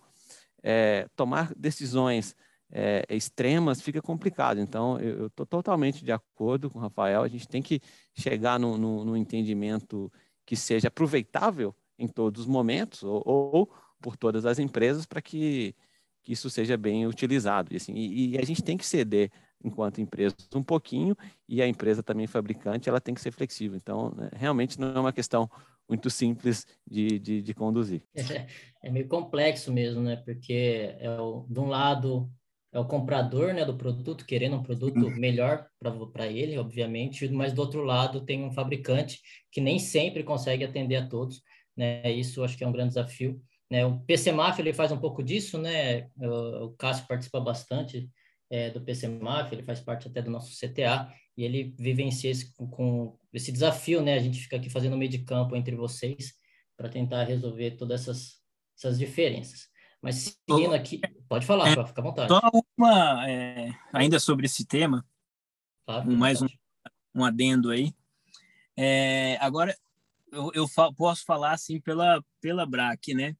é, 0.63 1.07
tomar 1.15 1.53
decisões 1.55 2.35
é, 2.71 3.05
extremas 3.09 3.81
fica 3.81 4.01
complicado. 4.01 4.59
Então, 4.59 4.99
eu 4.99 5.27
estou 5.27 5.45
totalmente 5.45 6.03
de 6.03 6.11
acordo 6.11 6.69
com 6.69 6.79
o 6.79 6.81
Rafael. 6.81 7.21
A 7.21 7.27
gente 7.27 7.47
tem 7.47 7.61
que 7.61 7.81
chegar 8.13 8.59
no, 8.59 8.77
no, 8.77 9.03
no 9.03 9.17
entendimento 9.17 10.11
que 10.45 10.55
seja 10.55 10.87
aproveitável 10.87 11.75
em 11.99 12.07
todos 12.07 12.41
os 12.41 12.47
momentos 12.47 13.03
ou, 13.03 13.21
ou 13.25 13.71
por 14.01 14.17
todas 14.17 14.45
as 14.45 14.57
empresas 14.57 15.05
para 15.05 15.21
que, 15.21 15.75
que, 16.23 16.33
isso 16.33 16.49
seja 16.49 16.77
bem 16.77 17.05
utilizado. 17.05 17.73
E, 17.73 17.77
assim, 17.77 17.93
e, 17.93 18.31
e, 18.31 18.37
a 18.37 18.43
gente 18.43 18.63
tem 18.63 18.77
que 18.77 18.85
ceder, 18.85 19.31
enquanto 19.63 20.01
empresa, 20.01 20.35
um 20.55 20.63
pouquinho 20.63 21.15
e 21.47 21.61
a 21.61 21.67
empresa 21.67 22.01
também 22.01 22.27
fabricante 22.27 22.89
ela 22.89 23.01
tem 23.01 23.13
que 23.13 23.21
ser 23.21 23.31
flexível. 23.31 23.77
Então, 23.77 24.13
né, 24.15 24.29
realmente 24.33 24.79
não 24.79 24.89
é 24.89 24.99
uma 24.99 25.13
questão 25.13 25.49
muito 25.87 26.09
simples 26.09 26.65
de, 26.87 27.19
de, 27.19 27.41
de 27.41 27.53
conduzir. 27.53 28.01
É, 28.15 28.47
é, 28.87 28.89
meio 28.89 29.07
complexo 29.07 29.71
mesmo, 29.71 30.01
né? 30.01 30.15
Porque 30.15 30.95
é 30.99 31.09
o, 31.19 31.45
de 31.49 31.59
um 31.59 31.67
lado 31.67 32.31
é 32.73 32.79
o 32.79 32.85
comprador 32.85 33.53
né, 33.53 33.65
do 33.65 33.75
produto, 33.75 34.25
querendo 34.25 34.55
um 34.55 34.63
produto 34.63 34.97
melhor 35.19 35.67
para 36.13 36.27
ele, 36.27 36.57
obviamente, 36.57 37.27
mas 37.27 37.51
do 37.51 37.59
outro 37.59 37.83
lado 37.83 38.21
tem 38.21 38.45
um 38.45 38.51
fabricante 38.51 39.19
que 39.51 39.59
nem 39.59 39.77
sempre 39.77 40.23
consegue 40.23 40.63
atender 40.63 40.95
a 40.95 41.05
todos, 41.05 41.41
né? 41.75 42.09
Isso 42.09 42.41
acho 42.43 42.57
que 42.57 42.63
é 42.63 42.67
um 42.67 42.71
grande 42.71 42.89
desafio. 42.89 43.41
Né? 43.69 43.85
O 43.85 43.99
PC 43.99 44.31
Mafia 44.31 44.63
ele 44.63 44.73
faz 44.73 44.91
um 44.91 44.97
pouco 44.97 45.21
disso, 45.21 45.57
né? 45.57 46.07
O, 46.17 46.65
o 46.65 46.71
Cássio 46.71 47.05
participa 47.07 47.41
bastante 47.41 48.09
é, 48.51 48.69
do 48.69 48.81
PC 48.81 49.07
Mafia, 49.07 49.57
ele 49.57 49.65
faz 49.65 49.79
parte 49.79 50.09
até 50.09 50.21
do 50.21 50.29
nosso 50.29 50.51
CTA 50.51 51.09
e 51.37 51.43
ele 51.45 51.73
vivencia 51.79 52.29
esse, 52.29 52.53
com, 52.53 52.67
com 52.67 53.17
esse 53.31 53.49
desafio, 53.49 54.01
né? 54.01 54.15
A 54.15 54.19
gente 54.19 54.41
fica 54.41 54.57
aqui 54.57 54.69
fazendo 54.69 54.97
meio 54.97 55.09
de 55.09 55.19
campo 55.19 55.55
entre 55.55 55.73
vocês 55.73 56.33
para 56.75 56.89
tentar 56.89 57.23
resolver 57.23 57.71
todas 57.71 58.01
essas, 58.01 58.41
essas 58.77 58.99
diferenças. 58.99 59.69
Mas 60.01 60.35
seguindo 60.49 60.73
aqui, 60.73 60.99
pode 61.29 61.45
falar, 61.45 61.69
é, 61.69 61.85
fica 61.87 62.01
à 62.01 62.03
vontade. 62.03 62.27
Só 62.27 62.41
uma, 62.77 63.29
é, 63.29 63.71
ainda 63.93 64.19
sobre 64.19 64.47
esse 64.47 64.65
tema, 64.65 65.05
claro, 65.85 66.11
mais 66.11 66.41
um, 66.41 66.47
um, 67.15 67.23
adendo 67.23 67.69
aí. 67.69 67.93
É, 68.75 69.37
agora, 69.39 69.73
eu, 70.29 70.51
eu 70.53 70.67
fa 70.67 70.91
posso 70.91 71.23
falar 71.23 71.53
assim 71.53 71.79
pela, 71.79 72.21
pela 72.41 72.65
BRAC, 72.65 73.13
né? 73.13 73.33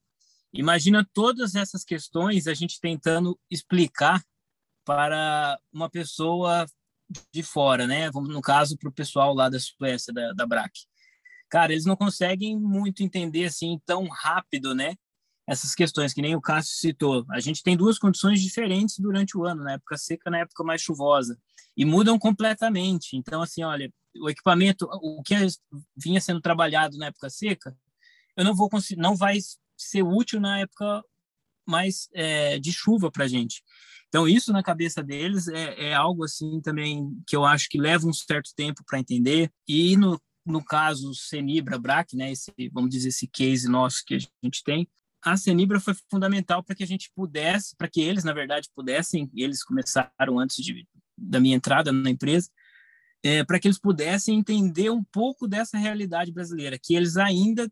Imagina 0.53 1.08
todas 1.13 1.56
essas 1.56 1.84
questões 1.84 2.48
a 2.48 2.53
gente 2.53 2.80
tentando 2.80 3.38
explicar 3.50 4.24
para 4.85 5.59
uma 5.71 5.89
pessoa 5.89 6.65
de 7.33 7.43
fora, 7.43 7.85
né? 7.85 8.09
No 8.11 8.41
caso 8.41 8.77
para 8.77 8.89
o 8.89 8.93
pessoal 8.93 9.33
lá 9.33 9.50
da 9.50 9.59
Suécia, 9.59 10.13
da, 10.13 10.33
da 10.33 10.45
BRAC. 10.45 10.71
Cara, 11.50 11.73
eles 11.73 11.85
não 11.85 11.95
conseguem 11.95 12.57
muito 12.57 13.03
entender 13.03 13.45
assim 13.45 13.79
tão 13.85 14.07
rápido, 14.07 14.73
né? 14.73 14.95
essas 15.47 15.75
questões, 15.75 16.13
que 16.13 16.21
nem 16.21 16.35
o 16.35 16.41
Cássio 16.41 16.75
citou. 16.77 17.25
A 17.29 17.39
gente 17.39 17.61
tem 17.61 17.75
duas 17.75 18.00
condições 18.00 18.41
diferentes 18.41 18.97
durante 19.00 19.38
o 19.38 19.45
ano, 19.45 19.63
na 19.63 19.73
época 19.73 19.97
seca 19.97 20.29
na 20.29 20.39
época 20.39 20.63
mais 20.63 20.81
chuvosa, 20.81 21.38
e 21.75 21.83
mudam 21.83 22.17
completamente. 22.17 23.17
Então, 23.17 23.41
assim, 23.41 23.63
olha, 23.63 23.91
o 24.15 24.29
equipamento, 24.29 24.88
o 24.89 25.21
que 25.21 25.35
vinha 25.95 26.21
sendo 26.21 26.39
trabalhado 26.39 26.97
na 26.97 27.07
época 27.07 27.29
seca, 27.29 27.75
eu 28.38 28.45
não 28.45 28.55
vou 28.55 28.69
conseguir, 28.69 29.01
não 29.01 29.15
vai 29.15 29.39
ser 29.77 30.03
útil 30.03 30.39
na 30.39 30.59
época 30.59 31.03
mais 31.67 32.07
é, 32.13 32.57
de 32.59 32.71
chuva 32.71 33.11
para 33.11 33.25
a 33.25 33.27
gente. 33.27 33.61
Então, 34.12 34.27
isso 34.27 34.51
na 34.51 34.62
cabeça 34.62 35.01
deles 35.01 35.48
é, 35.48 35.88
é, 35.88 35.94
algo 35.94 36.25
assim 36.25 36.60
também 36.60 37.18
que 37.25 37.34
eu 37.34 37.46
acho 37.46 37.70
que 37.70 37.80
leva 37.80 38.06
um 38.06 38.12
certo 38.12 38.51
tempo 38.53 38.84
para 38.86 39.00
entender. 39.00 39.50
E 39.65 39.96
no, 39.96 40.22
no 40.46 40.62
caso 40.62 41.15
Senibra 41.15 41.80
Brac, 41.80 42.13
né, 42.13 42.30
esse, 42.30 42.51
vamos 42.74 42.89
dizer, 42.89 43.08
esse 43.08 43.25
case 43.25 43.70
nosso 43.70 44.03
que 44.06 44.15
a 44.15 44.20
gente 44.44 44.65
tem, 44.65 44.86
a 45.24 45.38
Senibra 45.38 45.80
foi 45.80 45.94
fundamental 46.10 46.62
para 46.62 46.75
que 46.75 46.84
a 46.84 46.88
gente 46.88 47.10
pudesse, 47.15 47.74
para 47.77 47.88
que 47.88 48.01
eles, 48.01 48.25
na 48.25 48.34
verdade, 48.34 48.70
pudessem, 48.75 49.32
eles 49.34 49.63
começaram 49.63 50.38
antes 50.38 50.58
de, 50.58 50.86
da 51.18 51.39
minha 51.39 51.56
entrada 51.56 51.94
na 51.94 52.10
empresa, 52.10 52.50
é, 53.24 53.46
para 53.46 53.62
que 53.62 53.68
eles 53.70 53.80
pudessem 53.80 54.38
entender 54.38 54.89
um 54.89 55.06
pouco 55.06 55.48
dessa 55.48 55.77
realidade 55.77 56.34
brasileira, 56.34 56.77
que 56.77 56.96
eles 56.96 57.15
ainda 57.15 57.72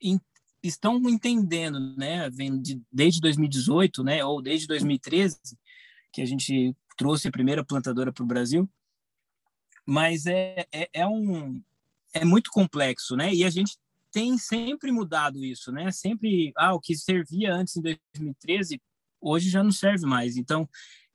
in, 0.00 0.18
estão 0.62 0.96
entendendo, 1.10 1.94
né, 1.94 2.30
desde 2.90 3.20
2018, 3.20 4.02
né, 4.02 4.24
ou 4.24 4.40
desde 4.40 4.66
2013, 4.66 5.36
que 6.14 6.22
a 6.22 6.26
gente 6.26 6.74
trouxe 6.96 7.28
a 7.28 7.32
primeira 7.32 7.64
plantadora 7.64 8.12
para 8.12 8.22
o 8.22 8.26
Brasil, 8.26 8.70
mas 9.84 10.26
é, 10.26 10.64
é, 10.72 10.88
é, 10.92 11.06
um 11.06 11.60
é 12.14 12.24
muito 12.24 12.50
complexo, 12.50 13.16
né, 13.16 13.34
e 13.34 13.44
a 13.44 13.50
gente 13.50 13.76
tem 14.12 14.38
sempre 14.38 14.92
mudado 14.92 15.44
isso, 15.44 15.72
né? 15.72 15.90
Sempre, 15.90 16.52
ah, 16.56 16.72
o 16.72 16.78
que 16.78 16.94
servia 16.94 17.52
antes 17.52 17.74
em 17.74 17.82
2013, 17.82 18.80
hoje 19.20 19.50
já 19.50 19.60
não 19.60 19.72
serve 19.72 20.06
mais. 20.06 20.36
Então, 20.36 20.68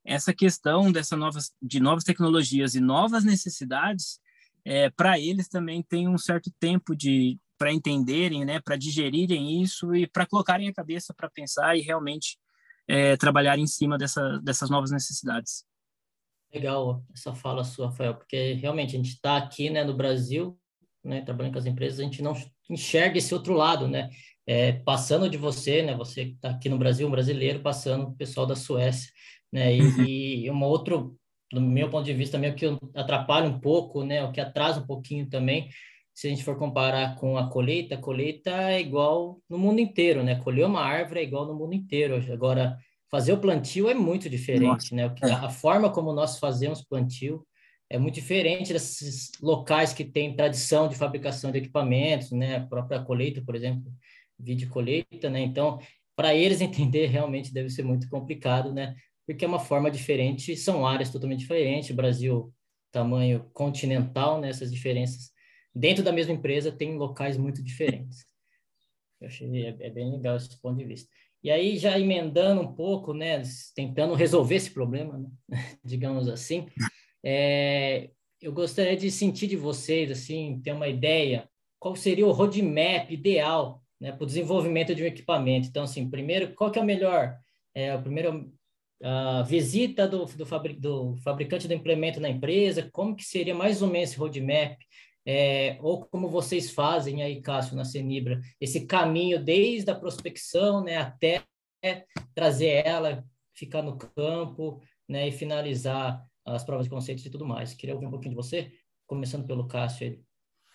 essa 0.04 0.34
questão 0.34 0.92
dessa 0.92 1.16
novas, 1.16 1.54
de 1.62 1.80
novas 1.80 2.04
tecnologias 2.04 2.76
e 2.76 2.82
novas 2.82 3.24
necessidades, 3.24 4.20
é, 4.66 4.90
para 4.90 5.18
eles 5.18 5.48
também 5.48 5.82
tem 5.82 6.10
um 6.10 6.18
certo 6.18 6.52
tempo 6.60 6.94
de 6.94 7.40
para 7.58 7.72
entenderem, 7.72 8.44
né, 8.44 8.60
para 8.60 8.76
digerirem 8.76 9.62
isso 9.62 9.96
e 9.96 10.06
para 10.06 10.26
colocarem 10.26 10.68
a 10.68 10.74
cabeça 10.74 11.14
para 11.14 11.30
pensar 11.30 11.78
e 11.78 11.82
realmente 11.82 12.38
é, 12.90 13.16
trabalhar 13.16 13.60
em 13.60 13.68
cima 13.68 13.98
dessa, 13.98 14.40
dessas 14.40 14.70
novas 14.70 14.90
necessidades. 14.90 15.64
Legal 16.52 17.04
essa 17.14 17.36
fala 17.36 17.64
sua, 17.64 17.88
Rafael, 17.88 18.16
porque 18.16 18.54
realmente 18.54 18.96
a 18.96 18.98
gente 18.98 19.14
está 19.14 19.38
aqui, 19.38 19.70
né, 19.70 19.84
no 19.84 19.94
Brasil, 19.94 20.58
né, 21.04 21.22
trabalhando 21.22 21.54
com 21.54 21.60
as 21.60 21.68
empresas, 21.68 22.00
a 22.00 22.04
gente 22.04 22.24
não 22.24 22.34
enxerga 22.68 23.20
esse 23.20 23.34
outro 23.34 23.54
lado, 23.54 23.88
né? 23.88 24.10
É, 24.46 24.74
passando 24.74 25.30
de 25.30 25.38
você, 25.38 25.84
né? 25.84 25.96
Você 25.96 26.26
que 26.26 26.32
está 26.32 26.50
aqui 26.50 26.70
no 26.70 26.78
Brasil, 26.78 27.08
um 27.08 27.12
brasileiro, 27.12 27.62
passando 27.62 28.08
o 28.08 28.16
pessoal 28.16 28.48
da 28.48 28.56
Suécia, 28.56 29.12
né? 29.52 29.76
E, 29.76 29.82
uhum. 29.82 30.04
e 30.04 30.50
uma 30.50 30.66
outro, 30.66 31.16
do 31.52 31.62
meu 31.62 31.90
ponto 31.90 32.06
de 32.06 32.14
vista, 32.14 32.38
meio 32.38 32.56
que 32.56 32.66
atrapalha 32.96 33.48
um 33.48 33.60
pouco, 33.60 34.04
né? 34.04 34.24
O 34.24 34.32
que 34.32 34.42
atrasa 34.42 34.82
um 34.82 34.86
pouquinho 34.86 35.30
também, 35.30 35.70
se 36.20 36.28
a 36.28 36.30
gente 36.32 36.44
for 36.44 36.58
comparar 36.58 37.16
com 37.16 37.38
a 37.38 37.50
colheita, 37.50 37.96
a 37.96 37.98
colheita 37.98 38.52
é 38.52 38.82
igual 38.82 39.42
no 39.50 39.58
mundo 39.58 39.80
inteiro, 39.80 40.22
né? 40.22 40.36
Colher 40.36 40.66
uma 40.66 40.82
árvore 40.82 41.22
é 41.22 41.24
igual 41.24 41.48
no 41.48 41.56
mundo 41.56 41.74
inteiro. 41.74 42.22
Agora, 42.34 42.78
fazer 43.10 43.32
o 43.32 43.38
plantio 43.38 43.90
é 43.90 43.94
muito 43.94 44.30
diferente, 44.30 44.94
Nossa. 44.94 44.96
né? 44.96 45.16
É. 45.24 45.32
A 45.32 45.50
forma 45.50 45.90
como 45.90 46.12
nós 46.12 46.38
fazemos 46.38 46.84
plantio 46.84 47.48
é 47.90 47.98
muito 47.98 48.16
diferente 48.16 48.74
desses 48.74 49.32
locais 49.42 49.94
que 49.94 50.04
têm 50.04 50.36
tradição 50.36 50.90
de 50.90 50.96
fabricação 50.96 51.54
de 51.54 51.60
equipamentos, 51.60 52.32
né? 52.32 52.58
A 52.58 52.66
própria 52.66 53.00
colheita, 53.00 53.42
por 53.42 53.56
exemplo, 53.56 53.90
vídeo 54.38 54.68
colheita, 54.68 55.30
né? 55.30 55.40
Então, 55.40 55.80
para 56.18 56.36
eles 56.36 56.60
entender 56.60 57.06
realmente 57.06 57.54
deve 57.54 57.70
ser 57.70 57.84
muito 57.84 58.10
complicado, 58.10 58.74
né? 58.74 58.94
Porque 59.26 59.46
é 59.46 59.48
uma 59.48 59.58
forma 59.58 59.90
diferente, 59.90 60.58
são 60.58 60.86
áreas 60.86 61.12
totalmente 61.12 61.40
diferentes. 61.40 61.96
Brasil, 61.96 62.54
tamanho 62.92 63.50
continental, 63.54 64.42
né? 64.42 64.50
Essas 64.50 64.70
diferenças 64.70 65.39
dentro 65.74 66.04
da 66.04 66.12
mesma 66.12 66.34
empresa 66.34 66.72
tem 66.72 66.98
locais 66.98 67.38
muito 67.38 67.64
diferentes. 67.64 68.26
Eu 69.20 69.28
achei 69.28 69.66
é, 69.66 69.76
é 69.80 69.90
bem 69.90 70.12
legal 70.12 70.38
esse 70.38 70.60
ponto 70.62 70.78
de 70.78 70.86
vista. 70.86 71.10
E 71.42 71.50
aí, 71.50 71.78
já 71.78 71.98
emendando 71.98 72.62
um 72.62 72.74
pouco, 72.74 73.14
né, 73.14 73.42
tentando 73.74 74.14
resolver 74.14 74.56
esse 74.56 74.72
problema, 74.72 75.18
né, 75.18 75.30
digamos 75.84 76.28
assim, 76.28 76.68
é, 77.24 78.10
eu 78.42 78.52
gostaria 78.52 78.96
de 78.96 79.10
sentir 79.10 79.48
de 79.48 79.56
vocês, 79.56 80.12
assim, 80.12 80.60
ter 80.64 80.72
uma 80.74 80.88
ideia, 80.88 81.50
qual 81.80 81.96
seria 81.96 82.26
o 82.26 82.32
roadmap 82.32 83.10
ideal 83.10 83.82
né, 84.00 84.12
para 84.12 84.24
o 84.24 84.28
desenvolvimento 84.28 84.96
de 84.96 85.04
um 85.04 85.08
equipamento. 85.08 85.68
Então, 85.68 85.84
assim, 85.84 86.10
primeiro, 86.10 86.54
qual 86.54 86.72
que 86.72 86.80
é 86.80 86.82
o 86.82 86.86
melhor? 86.86 87.38
É, 87.74 87.98
primeiro, 87.98 88.52
a 89.02 89.44
visita 89.44 90.08
do, 90.08 90.26
do, 90.26 90.46
do 90.78 91.18
fabricante 91.18 91.68
do 91.68 91.74
implemento 91.74 92.20
na 92.20 92.30
empresa, 92.30 92.90
como 92.92 93.16
que 93.16 93.24
seria 93.24 93.56
mais 93.56 93.82
ou 93.82 93.90
menos 93.90 94.10
esse 94.10 94.20
roadmap? 94.20 94.78
É, 95.26 95.78
ou 95.82 96.06
como 96.06 96.28
vocês 96.28 96.72
fazem 96.72 97.22
aí, 97.22 97.42
Cássio, 97.42 97.76
na 97.76 97.86
Senibra, 97.86 98.42
esse 98.60 98.86
caminho 98.86 99.44
desde 99.44 99.92
a 99.92 99.96
prospecção 99.96 100.84
né, 100.84 100.98
até 100.98 101.44
trazer 102.34 102.86
ela, 102.86 103.24
ficar 103.54 103.82
no 103.82 103.98
campo 103.98 104.82
né, 105.08 105.28
e 105.28 105.32
finalizar 105.32 106.26
as 106.46 106.64
provas 106.64 106.86
de 106.86 106.90
conceitos 106.90 107.26
e 107.26 107.30
tudo 107.30 107.46
mais. 107.46 107.74
Queria 107.74 107.96
ouvir 107.96 108.08
um 108.08 108.12
pouquinho 108.12 108.32
de 108.32 108.36
você, 108.36 108.72
começando 109.06 109.46
pelo 109.46 109.68
Cássio 109.68 110.08
aí, 110.08 110.20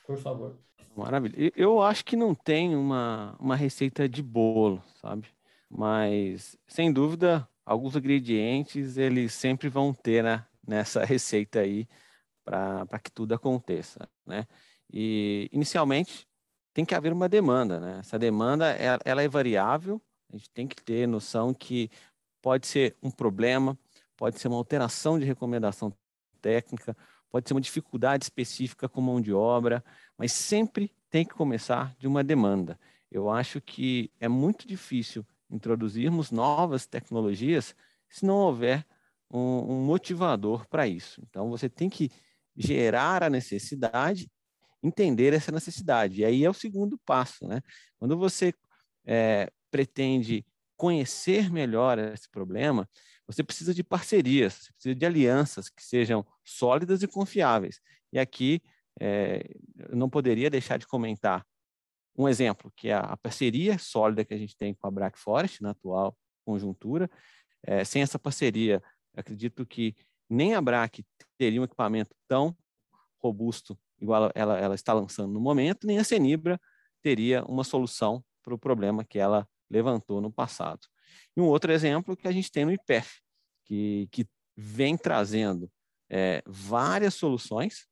por 0.07 0.19
favor. 0.19 0.59
Maravilha. 0.97 1.53
Eu 1.57 1.83
acho 1.83 2.05
que 2.05 2.17
não 2.17 2.35
tem 2.35 2.77
uma, 2.77 3.37
uma 3.41 3.57
receita 3.57 4.09
de 4.09 4.23
bolo, 4.23 4.83
sabe? 5.01 5.27
Mas, 5.69 6.57
sem 6.69 6.93
dúvida, 6.93 7.49
alguns 7.67 7.97
ingredientes 7.97 8.97
eles 8.97 9.33
sempre 9.33 9.69
vão 9.69 9.93
ter 9.93 10.23
né, 10.23 10.47
nessa 10.67 11.03
receita 11.05 11.61
aí 11.61 11.89
para 12.45 12.99
que 13.03 13.11
tudo 13.11 13.35
aconteça, 13.35 14.09
né? 14.27 14.47
E, 14.93 15.49
inicialmente, 15.53 16.29
tem 16.73 16.85
que 16.85 16.95
haver 16.95 17.13
uma 17.13 17.29
demanda, 17.29 17.81
né? 17.81 17.99
Essa 18.01 18.19
demanda, 18.19 18.67
ela, 18.71 19.01
ela 19.05 19.23
é 19.23 19.29
variável, 19.29 20.01
a 20.33 20.37
gente 20.37 20.51
tem 20.51 20.67
que 20.67 20.77
ter 20.83 21.07
noção 21.07 21.55
que 21.55 21.91
pode 22.43 22.67
ser 22.67 22.97
um 23.03 23.11
problema, 23.11 23.79
pode 24.17 24.39
ser 24.39 24.49
uma 24.49 24.57
alteração 24.57 25.19
de 25.19 25.25
recomendação 25.25 25.93
técnica, 26.41 26.97
pode 27.31 27.49
ser 27.49 27.55
uma 27.55 27.61
dificuldade 27.61 28.25
específica 28.25 28.89
com 28.89 29.01
mão 29.01 29.21
de 29.21 29.33
obra, 29.33 29.83
mas 30.19 30.33
sempre 30.33 30.93
tem 31.09 31.25
que 31.25 31.35
começar 31.35 31.95
de 31.99 32.07
uma 32.07 32.23
demanda. 32.23 32.79
Eu 33.11 33.31
acho 33.31 33.61
que 33.61 34.11
é 34.21 34.29
muito 34.29 34.67
difícil 34.67 35.25
introduzirmos 35.49 36.31
novas 36.31 36.87
tecnologias 36.87 37.75
se 38.09 38.27
não 38.27 38.37
houver 38.37 38.85
um, 39.31 39.73
um 39.73 39.85
motivador 39.85 40.67
para 40.69 40.87
isso. 40.87 41.23
Então, 41.29 41.49
você 41.49 41.69
tem 41.69 41.89
que 41.89 42.11
gerar 42.56 43.23
a 43.23 43.30
necessidade, 43.30 44.30
entender 44.82 45.32
essa 45.32 45.50
necessidade. 45.50 46.20
E 46.20 46.25
aí 46.25 46.44
é 46.44 46.50
o 46.50 46.54
segundo 46.54 46.99
passo, 47.04 47.46
né? 47.46 47.61
Quando 47.99 48.16
você 48.16 48.52
é, 49.06 49.50
pretende 49.70 50.46
conhecer 50.76 51.50
melhor 51.50 51.99
esse 51.99 52.28
problema, 52.30 52.88
você 53.26 53.42
precisa 53.42 53.73
de 53.73 53.82
parcerias, 53.82 54.54
você 54.54 54.73
precisa 54.73 54.94
de 54.94 55.06
alianças 55.06 55.68
que 55.68 55.82
sejam 55.82 56.26
sólidas 56.44 57.02
e 57.02 57.08
confiáveis. 57.08 57.80
E 58.12 58.18
aqui 58.18 58.61
é, 59.00 59.42
eu 59.78 59.96
não 59.96 60.08
poderia 60.08 60.50
deixar 60.50 60.78
de 60.78 60.87
comentar 60.87 61.44
um 62.16 62.28
exemplo, 62.28 62.73
que 62.76 62.88
é 62.88 62.94
a 62.94 63.16
parceria 63.16 63.78
sólida 63.78 64.25
que 64.25 64.34
a 64.34 64.38
gente 64.38 64.56
tem 64.56 64.75
com 64.75 64.87
a 64.87 64.90
Black 64.90 65.18
Forest 65.18 65.62
na 65.62 65.70
atual 65.70 66.16
conjuntura. 66.44 67.11
É, 67.66 67.84
sem 67.84 68.02
essa 68.02 68.18
parceria, 68.18 68.82
acredito 69.16 69.66
que 69.66 69.96
nem 70.28 70.54
a 70.54 70.61
BRAC 70.61 71.04
teria 71.37 71.61
um 71.61 71.64
equipamento 71.64 72.14
tão 72.28 72.57
robusto 73.23 73.78
igual 74.00 74.31
ela, 74.35 74.59
ela 74.59 74.75
está 74.75 74.93
lançando 74.93 75.33
no 75.33 75.40
momento, 75.40 75.87
nem 75.87 75.99
a 75.99 76.04
Senibra 76.04 76.61
teria 77.02 77.45
uma 77.45 77.64
solução 77.64 78.25
para 78.43 78.54
o 78.54 78.59
problema 78.59 79.04
que 79.04 79.19
ela 79.19 79.49
levantou 79.71 80.21
no 80.21 80.31
passado. 80.31 80.87
E 81.37 81.40
um 81.40 81.47
outro 81.47 81.73
exemplo 81.73 82.16
que 82.16 82.28
a 82.28 82.33
gente 82.33 82.50
tem 82.50 82.64
no 82.64 82.73
IPEF, 82.73 83.21
que, 83.64 84.09
que 84.11 84.28
vem 84.57 84.97
trazendo 84.97 85.71
é, 86.11 86.43
várias 86.47 87.14
soluções 87.14 87.87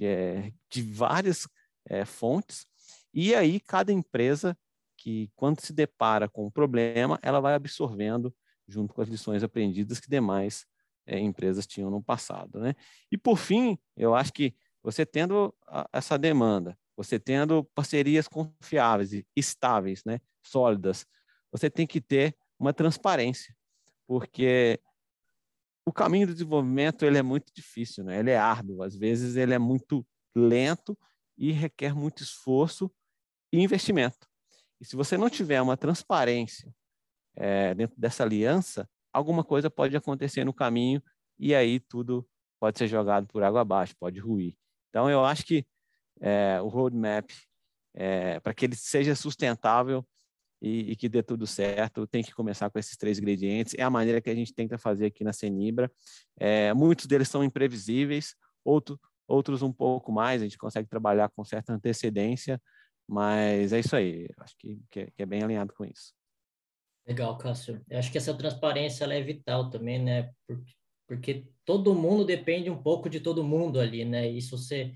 é, 0.00 0.52
de 0.70 0.82
várias 0.82 1.48
é, 1.88 2.04
fontes, 2.04 2.66
e 3.12 3.34
aí 3.34 3.60
cada 3.60 3.92
empresa 3.92 4.56
que, 4.96 5.30
quando 5.34 5.60
se 5.60 5.72
depara 5.72 6.28
com 6.28 6.46
um 6.46 6.50
problema, 6.50 7.18
ela 7.22 7.40
vai 7.40 7.54
absorvendo 7.54 8.34
junto 8.66 8.94
com 8.94 9.02
as 9.02 9.08
lições 9.08 9.42
aprendidas 9.42 10.00
que 10.00 10.08
demais 10.08 10.66
é, 11.06 11.18
empresas 11.18 11.66
tinham 11.66 11.90
no 11.90 12.02
passado. 12.02 12.60
Né? 12.60 12.74
E, 13.10 13.16
por 13.16 13.36
fim, 13.36 13.78
eu 13.96 14.14
acho 14.14 14.32
que 14.32 14.54
você 14.82 15.06
tendo 15.06 15.54
a, 15.66 15.88
essa 15.92 16.18
demanda, 16.18 16.78
você 16.96 17.18
tendo 17.18 17.64
parcerias 17.74 18.28
confiáveis 18.28 19.22
estáveis, 19.34 20.04
né, 20.04 20.20
sólidas, 20.42 21.06
você 21.50 21.70
tem 21.70 21.86
que 21.86 22.00
ter 22.00 22.36
uma 22.58 22.72
transparência, 22.72 23.56
porque 24.06 24.80
o 25.86 25.92
caminho 25.92 26.26
do 26.26 26.32
desenvolvimento 26.32 27.04
ele 27.04 27.18
é 27.18 27.22
muito 27.22 27.52
difícil, 27.54 28.04
né? 28.04 28.18
ele 28.18 28.30
é 28.30 28.38
árduo, 28.38 28.82
às 28.82 28.96
vezes 28.96 29.36
ele 29.36 29.52
é 29.52 29.58
muito 29.58 30.06
lento 30.34 30.96
e 31.36 31.52
requer 31.52 31.94
muito 31.94 32.22
esforço 32.22 32.90
e 33.52 33.60
investimento. 33.60 34.26
E 34.80 34.84
se 34.84 34.96
você 34.96 35.16
não 35.16 35.28
tiver 35.28 35.60
uma 35.60 35.76
transparência 35.76 36.74
é, 37.36 37.74
dentro 37.74 37.98
dessa 37.98 38.22
aliança, 38.22 38.88
alguma 39.14 39.44
coisa 39.44 39.70
pode 39.70 39.96
acontecer 39.96 40.44
no 40.44 40.52
caminho 40.52 41.02
e 41.38 41.54
aí 41.54 41.78
tudo 41.78 42.28
pode 42.58 42.78
ser 42.78 42.88
jogado 42.88 43.26
por 43.28 43.42
água 43.42 43.60
abaixo, 43.60 43.94
pode 43.98 44.18
ruir. 44.18 44.56
Então, 44.90 45.08
eu 45.08 45.24
acho 45.24 45.44
que 45.44 45.64
é, 46.20 46.60
o 46.60 46.68
roadmap, 46.68 47.30
é, 47.94 48.40
para 48.40 48.52
que 48.52 48.64
ele 48.64 48.76
seja 48.76 49.14
sustentável 49.14 50.04
e, 50.60 50.92
e, 50.92 50.96
que 50.96 51.08
dê 51.08 51.22
tudo 51.22 51.46
certo, 51.46 52.06
tem 52.06 52.22
que 52.22 52.32
começar 52.32 52.70
com 52.70 52.78
esses 52.78 52.96
três 52.96 53.18
ingredientes. 53.18 53.74
É 53.76 53.82
a 53.82 53.90
maneira 53.90 54.20
que 54.20 54.30
a 54.30 54.34
gente 54.34 54.52
tenta 54.52 54.78
fazer 54.78 55.06
aqui 55.06 55.22
na 55.22 55.32
Senibra. 55.32 55.90
É, 56.38 56.72
muitos 56.74 57.06
deles 57.06 57.28
são 57.28 57.44
imprevisíveis, 57.44 58.34
outro, 58.64 58.98
outros 59.28 59.62
um 59.62 59.72
pouco 59.72 60.10
mais, 60.10 60.40
a 60.40 60.44
gente 60.44 60.58
consegue 60.58 60.88
trabalhar 60.88 61.28
com 61.30 61.44
certa 61.44 61.72
antecedência, 61.72 62.60
mas 63.06 63.72
é 63.72 63.80
isso 63.80 63.94
aí, 63.94 64.28
acho 64.38 64.56
que, 64.58 64.80
que, 64.90 65.00
é, 65.00 65.10
que 65.10 65.22
é 65.22 65.26
bem 65.26 65.42
alinhado 65.42 65.72
com 65.74 65.84
isso. 65.84 66.14
Legal, 67.06 67.36
Cássio. 67.36 67.82
Eu 67.88 67.98
acho 67.98 68.10
que 68.10 68.18
essa 68.18 68.34
transparência 68.34 69.04
é 69.04 69.22
vital 69.22 69.68
também, 69.68 70.02
né? 70.02 70.30
Porque, 70.46 70.72
porque 71.06 71.46
todo 71.64 71.94
mundo 71.94 72.24
depende 72.24 72.70
um 72.70 72.82
pouco 72.82 73.10
de 73.10 73.20
todo 73.20 73.44
mundo 73.44 73.78
ali, 73.78 74.04
né? 74.04 74.30
E 74.30 74.40
se 74.40 74.50
você 74.50 74.92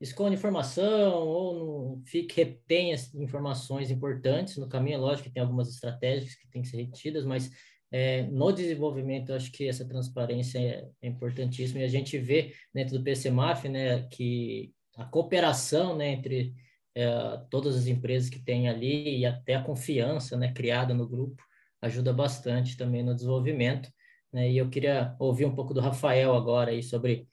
esconde 0.00 0.34
informação 0.34 1.14
ou 1.14 1.96
não 1.96 2.02
fique, 2.06 2.42
retém 2.42 2.92
informações 3.14 3.90
importantes 3.90 4.56
no 4.56 4.68
caminho, 4.68 4.96
é 4.96 4.98
lógico 4.98 5.28
que 5.28 5.34
tem 5.34 5.42
algumas 5.42 5.68
estratégias 5.68 6.34
que 6.34 6.48
têm 6.48 6.62
que 6.62 6.68
ser 6.68 6.78
retidas, 6.78 7.24
mas 7.24 7.50
é, 7.92 8.22
no 8.24 8.50
desenvolvimento, 8.50 9.28
eu 9.28 9.36
acho 9.36 9.52
que 9.52 9.68
essa 9.68 9.86
transparência 9.86 10.58
é, 10.58 10.88
é 11.02 11.08
importantíssima 11.08 11.80
e 11.80 11.84
a 11.84 11.88
gente 11.88 12.18
vê 12.18 12.52
dentro 12.74 12.98
do 12.98 13.04
PCMAF, 13.04 13.68
né, 13.68 14.08
que 14.08 14.72
a 14.96 15.04
cooperação, 15.04 15.94
né, 15.94 16.08
entre 16.08 16.54
é, 16.94 17.40
todas 17.50 17.76
as 17.76 17.86
empresas 17.86 18.28
que 18.28 18.38
tem 18.38 18.68
ali 18.68 19.18
e 19.18 19.26
até 19.26 19.54
a 19.54 19.62
confiança 19.62 20.36
né, 20.36 20.52
criada 20.52 20.92
no 20.92 21.08
grupo 21.08 21.42
ajuda 21.80 22.12
bastante 22.12 22.76
também 22.76 23.02
no 23.02 23.14
desenvolvimento. 23.14 23.90
Né? 24.32 24.50
E 24.50 24.58
eu 24.58 24.68
queria 24.68 25.16
ouvir 25.18 25.46
um 25.46 25.54
pouco 25.54 25.74
do 25.74 25.80
Rafael 25.80 26.34
agora 26.34 26.70
aí 26.70 26.82
sobre 26.82 27.28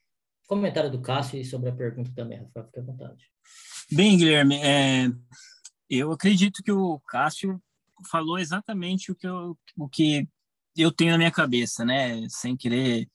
o 0.46 0.48
comentário 0.48 0.90
do 0.90 1.02
Cássio 1.02 1.40
e 1.40 1.46
sobre 1.46 1.70
a 1.70 1.76
pergunta 1.76 2.12
também, 2.16 2.40
Rafael, 2.40 2.66
fique 2.66 2.80
à 2.80 2.84
vontade. 2.84 3.26
Bem, 3.92 4.18
Guilherme, 4.18 4.56
é, 4.56 5.08
eu 5.90 6.12
acredito 6.12 6.64
que 6.64 6.72
o 6.72 7.00
Cássio 7.02 7.62
falou 8.10 8.38
exatamente 8.38 9.12
o 9.12 9.16
que 9.16 9.28
eu, 9.28 9.58
o 9.78 9.90
que 9.90 10.28
eu 10.78 10.92
tenho 10.92 11.12
na 11.12 11.18
minha 11.18 11.32
cabeça, 11.32 11.84
né? 11.84 12.28
Sem 12.30 12.56
querer 12.56 13.08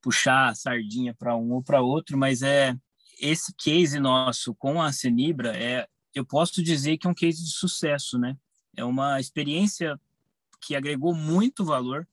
puxar 0.00 0.48
a 0.48 0.54
sardinha 0.54 1.14
para 1.14 1.36
um 1.36 1.52
ou 1.52 1.62
para 1.62 1.82
outro, 1.82 2.16
mas 2.16 2.42
é 2.42 2.76
esse 3.18 3.52
case 3.54 3.98
nosso 3.98 4.54
com 4.54 4.80
a 4.80 4.92
Cenibra 4.92 5.56
é, 5.56 5.86
eu 6.14 6.24
posso 6.24 6.62
dizer 6.62 6.98
que 6.98 7.06
é 7.06 7.10
um 7.10 7.14
case 7.14 7.44
de 7.44 7.50
sucesso, 7.50 8.18
né? 8.18 8.36
É 8.76 8.84
uma 8.84 9.20
experiência 9.20 10.00
que 10.60 10.74
agregou 10.74 11.14
muito 11.14 11.64
valor 11.64 12.06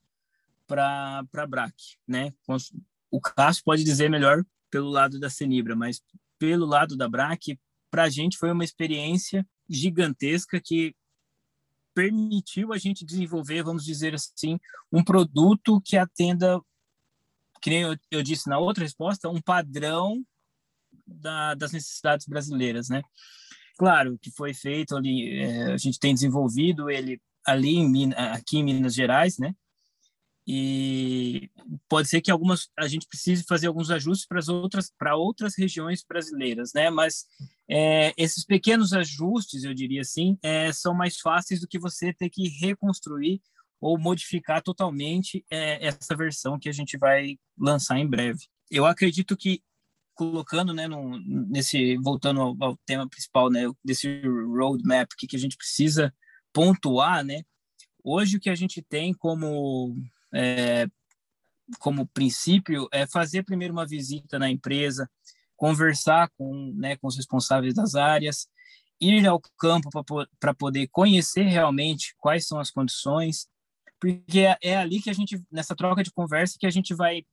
para 0.67 1.23
a 1.33 1.47
BRAC, 1.47 1.75
né? 2.07 2.33
O 3.11 3.21
Cássio 3.21 3.63
pode 3.63 3.83
dizer 3.83 4.09
melhor 4.09 4.43
pelo 4.69 4.89
lado 4.89 5.19
da 5.19 5.29
Cenibra, 5.29 5.75
mas 5.75 6.01
pelo 6.37 6.65
lado 6.65 6.97
da 6.97 7.07
BRAC, 7.07 7.59
para 7.89 8.03
a 8.03 8.09
gente 8.09 8.37
foi 8.37 8.51
uma 8.51 8.63
experiência 8.63 9.47
gigantesca 9.69 10.59
que 10.59 10.95
permitiu 11.93 12.73
a 12.73 12.77
gente 12.77 13.05
desenvolver, 13.05 13.63
vamos 13.63 13.85
dizer 13.85 14.13
assim, 14.13 14.59
um 14.91 15.03
produto 15.03 15.79
que 15.81 15.95
atenda, 15.95 16.59
que 17.61 17.69
nem 17.69 17.83
eu, 17.83 17.95
eu 18.11 18.21
disse 18.21 18.49
na 18.49 18.59
outra 18.59 18.83
resposta, 18.83 19.29
um 19.29 19.41
padrão 19.41 20.25
da, 21.05 21.53
das 21.53 21.71
necessidades 21.71 22.25
brasileiras, 22.27 22.89
né? 22.89 23.01
Claro 23.77 24.17
que 24.21 24.31
foi 24.31 24.53
feito 24.53 24.95
ali, 24.95 25.39
é, 25.39 25.73
a 25.73 25.77
gente 25.77 25.99
tem 25.99 26.13
desenvolvido 26.13 26.89
ele 26.89 27.21
ali 27.45 27.75
em, 27.75 28.13
aqui 28.13 28.57
em 28.57 28.63
Minas 28.63 28.93
Gerais, 28.93 29.37
né? 29.37 29.53
E 30.47 31.49
pode 31.89 32.07
ser 32.07 32.21
que 32.21 32.29
algumas 32.29 32.69
a 32.77 32.87
gente 32.87 33.07
precise 33.07 33.43
fazer 33.47 33.65
alguns 33.65 33.89
ajustes 33.89 34.27
para 34.27 34.37
as 34.37 34.47
outras 34.47 34.91
para 34.97 35.15
outras 35.15 35.57
regiões 35.57 36.03
brasileiras, 36.07 36.71
né? 36.73 36.89
Mas 36.89 37.25
é, 37.67 38.13
esses 38.15 38.45
pequenos 38.45 38.93
ajustes, 38.93 39.63
eu 39.63 39.73
diria 39.73 40.01
assim, 40.01 40.37
é, 40.43 40.71
são 40.71 40.93
mais 40.93 41.19
fáceis 41.19 41.59
do 41.59 41.67
que 41.67 41.79
você 41.79 42.13
ter 42.13 42.29
que 42.29 42.47
reconstruir 42.47 43.41
ou 43.81 43.97
modificar 43.97 44.61
totalmente 44.61 45.43
é, 45.49 45.87
essa 45.87 46.15
versão 46.15 46.59
que 46.59 46.69
a 46.69 46.73
gente 46.73 46.95
vai 46.97 47.37
lançar 47.57 47.97
em 47.97 48.07
breve. 48.07 48.47
Eu 48.69 48.85
acredito 48.85 49.35
que 49.35 49.61
colocando, 50.15 50.73
né, 50.73 50.87
nesse 51.27 51.97
voltando 51.97 52.41
ao, 52.41 52.55
ao, 52.59 52.77
tema 52.85 53.07
principal, 53.07 53.49
né, 53.49 53.63
desse 53.83 54.21
roadmap 54.25 55.09
que 55.17 55.27
que 55.27 55.35
a 55.35 55.39
gente 55.39 55.57
precisa 55.57 56.13
pontuar, 56.53 57.23
né? 57.23 57.43
Hoje 58.03 58.37
o 58.37 58.39
que 58.39 58.49
a 58.49 58.55
gente 58.55 58.81
tem 58.81 59.13
como 59.13 59.95
é, 60.33 60.87
como 61.79 62.07
princípio 62.07 62.87
é 62.91 63.05
fazer 63.05 63.43
primeiro 63.43 63.73
uma 63.73 63.85
visita 63.85 64.39
na 64.39 64.49
empresa, 64.49 65.09
conversar 65.55 66.29
com, 66.37 66.73
né, 66.75 66.95
com 66.97 67.07
os 67.07 67.15
responsáveis 67.15 67.73
das 67.73 67.95
áreas, 67.95 68.47
ir 68.99 69.25
ao 69.27 69.41
campo 69.57 69.89
para 70.39 70.53
poder 70.53 70.87
conhecer 70.87 71.43
realmente 71.43 72.15
quais 72.17 72.47
são 72.47 72.59
as 72.59 72.71
condições, 72.71 73.47
porque 73.99 74.41
é, 74.41 74.57
é 74.61 74.77
ali 74.77 75.01
que 75.01 75.09
a 75.09 75.13
gente, 75.13 75.41
nessa 75.51 75.75
troca 75.75 76.03
de 76.03 76.11
conversa, 76.11 76.57
que 76.59 76.67
a 76.67 76.71
gente 76.71 76.93
vai 76.93 77.25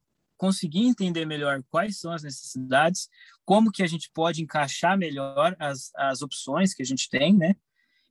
conseguir 0.42 0.80
entender 0.80 1.24
melhor 1.24 1.62
quais 1.70 2.00
são 2.00 2.10
as 2.10 2.24
necessidades, 2.24 3.08
como 3.44 3.70
que 3.70 3.80
a 3.80 3.86
gente 3.86 4.10
pode 4.12 4.42
encaixar 4.42 4.98
melhor 4.98 5.54
as, 5.56 5.92
as 5.94 6.20
opções 6.20 6.74
que 6.74 6.82
a 6.82 6.84
gente 6.84 7.08
tem, 7.08 7.32
né? 7.32 7.54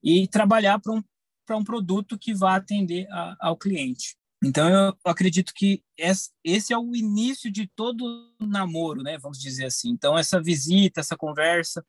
E 0.02 0.30
trabalhar 0.30 0.80
para 0.80 0.94
um, 0.94 1.04
um 1.52 1.63
produto 1.63 2.17
que 2.17 2.34
vá 2.34 2.56
atender 2.56 3.06
a, 3.12 3.36
ao 3.41 3.58
cliente. 3.58 4.15
Então, 4.41 4.70
eu 4.70 4.96
acredito 5.04 5.52
que 5.54 5.84
esse 5.98 6.72
é 6.72 6.78
o 6.78 6.96
início 6.96 7.52
de 7.52 7.67
todo 7.76 8.34
namoro, 8.39 9.04
né? 9.04 9.17
Vamos 9.17 9.38
dizer 9.38 9.65
assim. 9.65 9.89
Então, 9.89 10.17
essa 10.17 10.41
visita, 10.41 11.02
essa 11.02 11.17
conversa. 11.17 11.86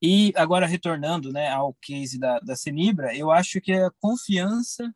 E 0.00 0.32
agora, 0.36 0.66
retornando 0.66 1.32
né, 1.32 1.48
ao 1.48 1.74
case 1.82 2.16
da, 2.16 2.38
da 2.38 2.54
Senibra, 2.54 3.12
eu 3.16 3.32
acho 3.32 3.60
que 3.60 3.72
a 3.72 3.90
confiança, 3.98 4.94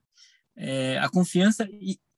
é, 0.56 0.98
a 0.98 1.08
confiança 1.08 1.68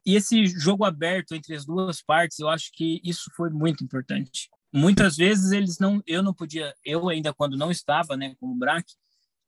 e 0.05 0.17
esse 0.17 0.47
jogo 0.47 0.85
aberto 0.85 1.35
entre 1.35 1.55
as 1.55 1.65
duas 1.65 2.03
partes, 2.03 2.39
eu 2.39 2.49
acho 2.49 2.71
que 2.73 3.01
isso 3.05 3.31
foi 3.37 3.51
muito 3.51 3.85
importante. 3.85 4.49
Muitas 4.73 5.17
vezes 5.17 5.53
eles 5.53 5.79
não, 5.79 6.03
eu 6.07 6.23
não 6.23 6.33
podia, 6.33 6.75
eu 6.85 7.09
ainda 7.09 7.35
quando 7.35 7.57
não 7.57 7.71
estava, 7.71 8.17
né, 8.17 8.35
como 8.39 8.55
BRAC, 8.55 8.87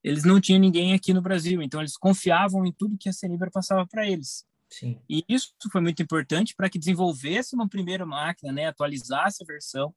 eles 0.02 0.24
não 0.24 0.40
tinham 0.40 0.60
ninguém 0.60 0.94
aqui 0.94 1.14
no 1.14 1.22
Brasil, 1.22 1.62
então 1.62 1.80
eles 1.80 1.96
confiavam 1.96 2.66
em 2.66 2.72
tudo 2.72 2.98
que 2.98 3.08
a 3.08 3.12
Senibra 3.12 3.50
passava 3.50 3.86
para 3.86 4.06
eles. 4.06 4.44
Sim. 4.68 4.98
E 5.08 5.24
isso 5.28 5.52
foi 5.70 5.80
muito 5.80 6.02
importante 6.02 6.54
para 6.56 6.68
que 6.68 6.78
desenvolvesse 6.78 7.54
uma 7.54 7.68
primeira 7.68 8.04
máquina, 8.04 8.52
né, 8.52 8.66
atualizasse 8.66 9.42
a 9.42 9.46
versão 9.46 9.94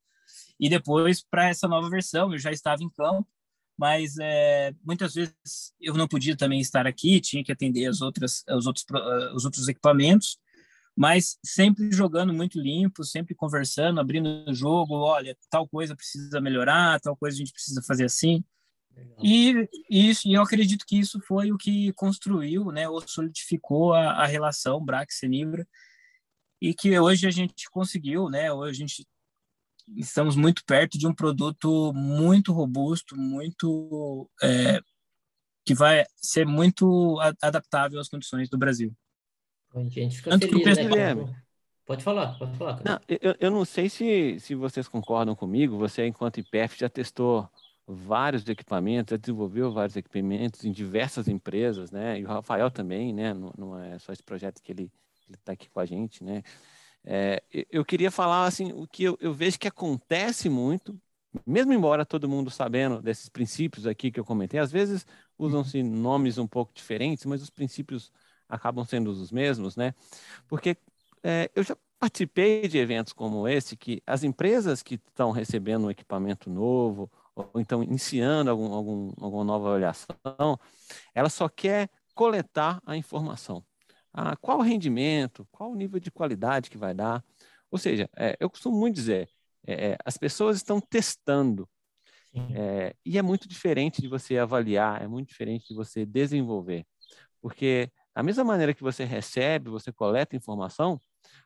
e 0.60 0.70
depois 0.70 1.24
para 1.24 1.50
essa 1.50 1.68
nova 1.68 1.90
versão 1.90 2.32
eu 2.32 2.40
já 2.40 2.52
estava 2.52 2.84
em 2.84 2.90
campo, 2.90 3.28
mas 3.78 4.18
é, 4.20 4.74
muitas 4.84 5.14
vezes 5.14 5.74
eu 5.80 5.94
não 5.96 6.08
podia 6.08 6.36
também 6.36 6.60
estar 6.60 6.88
aqui, 6.88 7.20
tinha 7.20 7.44
que 7.44 7.52
atender 7.52 7.88
as 7.88 8.02
outras, 8.02 8.44
os 8.50 8.66
outros, 8.66 8.86
os 9.34 9.46
outros 9.46 9.68
equipamentos, 9.68 10.38
mas 10.96 11.38
sempre 11.44 11.92
jogando 11.92 12.34
muito 12.34 12.60
limpo, 12.60 13.04
sempre 13.04 13.36
conversando, 13.36 14.00
abrindo 14.00 14.46
o 14.48 14.54
jogo, 14.54 14.96
olha, 14.96 15.38
tal 15.50 15.68
coisa 15.68 15.96
precisa 15.96 16.40
melhorar, 16.40 17.00
tal 17.02 17.18
coisa 17.18 17.36
a 17.36 17.40
gente 17.40 17.52
precisa 17.52 17.82
fazer 17.82 18.06
assim. 18.06 18.44
E 19.22 19.68
isso, 19.90 20.28
e 20.28 20.34
eu 20.34 20.42
acredito 20.42 20.86
que 20.88 20.98
isso 20.98 21.20
foi 21.20 21.52
o 21.52 21.58
que 21.58 21.92
construiu, 21.94 22.72
né, 22.72 22.88
ou 22.88 23.06
solidificou 23.06 23.94
a, 23.94 24.12
a 24.12 24.26
relação 24.26 24.84
Brax-Senibra, 24.84 25.68
e 26.62 26.74
que 26.74 26.98
hoje 26.98 27.28
a 27.28 27.32
gente 27.32 27.70
conseguiu, 27.70 28.30
né, 28.30 28.52
hoje 28.54 28.84
a 28.84 28.88
gente 28.88 29.08
estamos 29.98 30.36
muito 30.36 30.64
perto 30.66 30.98
de 30.98 31.06
um 31.06 31.14
produto 31.14 31.94
muito 31.94 32.54
robusto, 32.54 33.16
muito 33.18 34.30
é, 34.42 34.82
que 35.66 35.76
vai 35.76 36.06
ser 36.16 36.46
muito 36.46 37.20
adaptável 37.42 38.00
às 38.00 38.08
condições 38.08 38.50
do 38.50 38.58
Brasil. 38.58 38.96
A 39.76 39.82
gente 39.82 40.16
fica 40.16 40.38
feliz, 40.38 40.78
né? 40.78 41.44
Pode 41.86 42.04
falar, 42.04 42.38
pode 42.40 42.58
falar. 42.58 42.82
Não, 42.84 43.00
eu, 43.08 43.36
eu 43.40 43.52
não 43.52 43.64
sei 43.64 43.90
se, 43.90 44.40
se 44.40 44.56
vocês 44.56 44.88
concordam 44.88 45.36
comigo, 45.36 45.78
você, 45.78 46.08
enquanto 46.08 46.40
IPF, 46.40 46.80
já 46.80 46.90
testou 46.90 47.48
vários 47.86 48.48
equipamentos, 48.50 49.12
já 49.12 49.18
desenvolveu 49.18 49.72
vários 49.72 49.96
equipamentos 49.96 50.66
em 50.66 50.72
diversas 50.72 51.28
empresas, 51.28 51.92
né? 51.92 52.20
E 52.20 52.26
o 52.26 52.28
Rafael 52.28 52.72
também, 52.72 53.14
né? 53.14 53.34
Não, 53.34 53.54
não 53.56 53.80
é 53.80 54.00
só 54.00 54.12
esse 54.12 54.24
projeto 54.24 54.62
que 54.64 54.72
ele 54.72 54.92
está 55.32 55.52
aqui 55.52 55.70
com 55.70 55.80
a 55.80 55.86
gente, 55.86 56.24
né? 56.24 56.42
É, 57.04 57.44
eu 57.70 57.86
queria 57.86 58.10
falar 58.10 58.46
assim 58.46 58.72
o 58.74 58.88
que 58.88 59.04
eu, 59.04 59.16
eu, 59.22 59.32
vejo 59.32 59.60
que 59.60 59.68
acontece 59.68 60.50
muito, 60.50 61.00
mesmo 61.46 61.72
embora 61.72 62.04
todo 62.04 62.28
mundo 62.28 62.50
sabendo 62.50 63.00
desses 63.00 63.30
princípios 63.30 63.86
aqui 63.86 64.10
que 64.10 64.20
eu 64.20 64.26
comentei, 64.26 64.60
às 64.60 64.72
vezes 64.72 65.06
usam-se 65.38 65.84
nomes 65.84 66.40
um 66.40 66.48
pouco 66.48 66.74
diferentes, 66.74 67.26
mas 67.26 67.44
os 67.44 67.52
princípios 67.52 68.12
acabam 68.50 68.86
sendo 68.86 69.10
os 69.10 69.32
mesmos, 69.32 69.76
né? 69.76 69.94
Porque 70.48 70.78
é, 71.24 71.50
eu 71.56 71.64
já 71.64 71.76
participei 72.00 72.68
de 72.68 72.78
eventos 72.78 73.14
como 73.14 73.48
esse 73.48 73.76
que 73.76 74.02
as 74.06 74.24
empresas 74.24 74.84
que 74.84 74.96
estão 74.96 75.32
recebendo 75.32 75.86
um 75.86 75.92
equipamento 75.92 76.50
novo 76.50 77.10
ou 77.36 77.52
então 77.60 77.84
iniciando 77.84 78.50
algum, 78.50 78.74
algum, 78.74 79.14
alguma 79.20 79.44
nova 79.44 79.70
avaliação, 79.70 80.60
ela 81.14 81.30
só 81.30 81.50
quer 81.50 81.90
coletar 82.14 82.82
a 82.86 82.96
informação. 82.96 83.64
Ah, 84.14 84.36
qual 84.38 84.60
o 84.60 84.62
rendimento, 84.62 85.46
qual 85.52 85.72
o 85.72 85.76
nível 85.76 86.00
de 86.00 86.10
qualidade 86.10 86.70
que 86.70 86.78
vai 86.78 86.94
dar. 86.94 87.24
Ou 87.70 87.78
seja, 87.78 88.10
é, 88.16 88.38
eu 88.40 88.50
costumo 88.50 88.78
muito 88.78 88.96
dizer, 88.96 89.30
é, 89.68 89.92
é 89.92 89.98
as 90.06 90.18
pessoas 90.18 90.56
estão 90.56 90.80
testando. 90.80 91.68
É, 92.54 92.94
e 93.06 93.18
é 93.18 93.22
muito 93.22 93.48
diferente 93.48 94.02
de 94.02 94.10
você 94.10 94.38
avaliar, 94.38 95.02
é 95.02 95.08
muito 95.08 95.30
diferente 95.30 95.68
de 95.70 95.74
você 95.74 96.06
desenvolver. 96.06 96.86
Porque 97.42 97.90
da 98.16 98.24
mesma 98.24 98.44
maneira 98.44 98.74
que 98.74 98.82
você 98.82 99.04
recebe, 99.04 99.70
você 99.70 99.92
coleta 99.92 100.36
informação, 100.36 101.02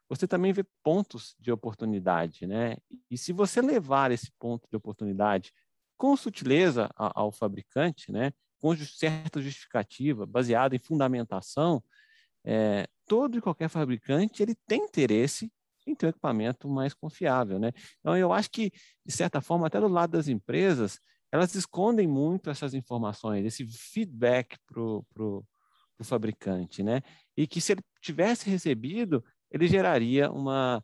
você 0.08 0.28
também 0.28 0.54
vê 0.54 0.64
pontos 0.84 1.36
de 1.40 1.52
oportunidade, 1.52 2.46
né? 2.46 2.78
E 3.10 3.18
se 3.18 3.34
você 3.34 3.62
levar 3.62 4.12
esse 4.12 4.32
ponto 4.40 4.68
de 4.70 4.78
oportunidade 4.78 5.52
com 5.98 6.16
sutileza 6.16 6.90
ao 6.96 7.32
fabricante, 7.32 8.12
né, 8.12 8.32
com 8.62 8.76
certa 8.78 9.42
justificativa, 9.42 10.26
baseada 10.26 10.76
em 10.76 10.80
fundamentação, 10.80 11.84
é, 12.46 12.88
todo 13.06 13.38
e 13.38 13.42
qualquer 13.42 13.68
fabricante 13.68 14.42
ele 14.42 14.56
tem 14.68 14.84
interesse 14.84 15.52
em 15.86 15.96
ter 15.96 16.06
um 16.06 16.10
equipamento 16.10 16.70
mais 16.70 16.94
confiável, 16.94 17.60
né? 17.60 17.72
Então 18.00 18.16
eu 18.16 18.32
acho 18.32 18.50
que 18.52 18.72
de 19.06 19.12
certa 19.12 19.42
forma 19.42 19.68
até 19.68 19.80
do 19.80 19.88
lado 19.88 20.12
das 20.12 20.28
empresas 20.28 21.00
elas 21.32 21.54
escondem 21.56 22.08
muito 22.08 22.50
essas 22.50 22.74
informações, 22.74 23.46
esse 23.46 23.66
feedback 23.66 24.58
para 24.68 24.82
o 26.00 26.04
fabricante, 26.04 26.82
né? 26.82 27.02
E 27.36 27.46
que 27.46 27.60
se 27.62 27.74
ele 27.74 27.82
tivesse 28.02 28.50
recebido, 28.50 29.24
ele 29.52 29.68
geraria 29.68 30.32
uma 30.32 30.84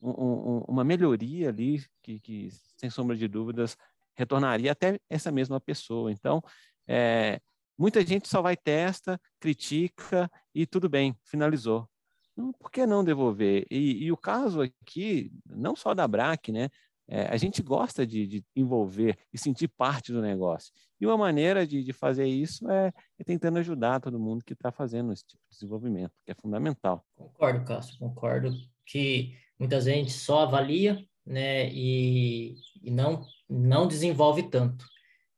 um, 0.00 0.60
uma 0.68 0.84
melhoria 0.84 1.48
ali 1.48 1.84
que, 2.02 2.20
que 2.20 2.50
sem 2.76 2.88
sombra 2.88 3.16
de 3.16 3.26
dúvidas 3.26 3.76
retornaria 4.14 4.72
até 4.72 5.00
essa 5.08 5.30
mesma 5.30 5.60
pessoa. 5.60 6.10
Então, 6.10 6.42
é, 6.86 7.40
muita 7.76 8.04
gente 8.04 8.28
só 8.28 8.42
vai 8.42 8.56
testa, 8.56 9.20
critica 9.40 10.30
e 10.54 10.66
tudo 10.66 10.88
bem, 10.88 11.16
finalizou. 11.24 11.88
Então, 12.32 12.52
por 12.52 12.70
que 12.70 12.86
não 12.86 13.04
devolver? 13.04 13.66
E, 13.70 14.04
e, 14.04 14.12
o 14.12 14.16
caso 14.16 14.62
aqui, 14.62 15.30
não 15.46 15.74
só 15.74 15.94
da 15.94 16.06
BRAC, 16.06 16.52
né? 16.52 16.68
É, 17.08 17.22
a 17.22 17.36
gente 17.38 17.62
gosta 17.62 18.06
de, 18.06 18.26
de, 18.26 18.44
envolver 18.54 19.16
e 19.32 19.38
sentir 19.38 19.66
parte 19.66 20.12
do 20.12 20.20
negócio. 20.20 20.70
E 21.00 21.06
uma 21.06 21.16
maneira 21.16 21.66
de, 21.66 21.82
de 21.82 21.92
fazer 21.92 22.26
isso 22.26 22.70
é, 22.70 22.92
é, 23.18 23.24
tentando 23.24 23.58
ajudar 23.58 24.00
todo 24.00 24.20
mundo 24.20 24.44
que 24.44 24.52
está 24.52 24.70
fazendo 24.70 25.12
esse 25.12 25.24
tipo 25.24 25.42
de 25.48 25.54
desenvolvimento, 25.54 26.12
que 26.24 26.32
é 26.32 26.34
fundamental. 26.34 27.02
Concordo, 27.16 27.64
Cássio, 27.64 27.98
concordo 27.98 28.52
que 28.84 29.34
muita 29.58 29.80
gente 29.80 30.12
só 30.12 30.40
avalia 30.40 31.02
né, 31.24 31.70
e, 31.72 32.56
e 32.82 32.90
não 32.90 33.24
não 33.48 33.88
desenvolve 33.88 34.42
tanto. 34.50 34.84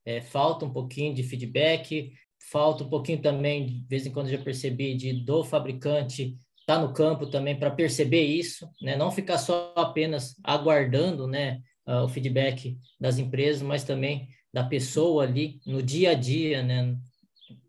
É, 0.04 0.20
falta 0.20 0.64
um 0.64 0.72
pouquinho 0.72 1.14
de 1.14 1.22
feedback, 1.22 2.12
falta 2.50 2.82
um 2.82 2.88
pouquinho 2.88 3.22
também, 3.22 3.66
de 3.66 3.86
vez 3.86 4.04
em 4.04 4.10
quando 4.10 4.28
já 4.28 4.38
percebi, 4.38 4.96
de 4.96 5.12
do 5.12 5.44
fabricante 5.44 6.36
tá 6.66 6.78
no 6.78 6.92
campo 6.92 7.26
também 7.26 7.58
para 7.58 7.70
perceber 7.70 8.22
isso, 8.22 8.68
né? 8.80 8.96
não 8.96 9.10
ficar 9.10 9.38
só 9.38 9.72
apenas 9.76 10.36
aguardando 10.44 11.26
né, 11.26 11.60
uh, 11.86 12.04
o 12.04 12.08
feedback 12.08 12.78
das 12.98 13.18
empresas, 13.18 13.62
mas 13.62 13.84
também 13.84 14.28
da 14.52 14.64
pessoa 14.64 15.24
ali 15.24 15.60
no 15.66 15.82
dia 15.82 16.10
a 16.10 16.14
dia, 16.14 16.62
né? 16.62 16.96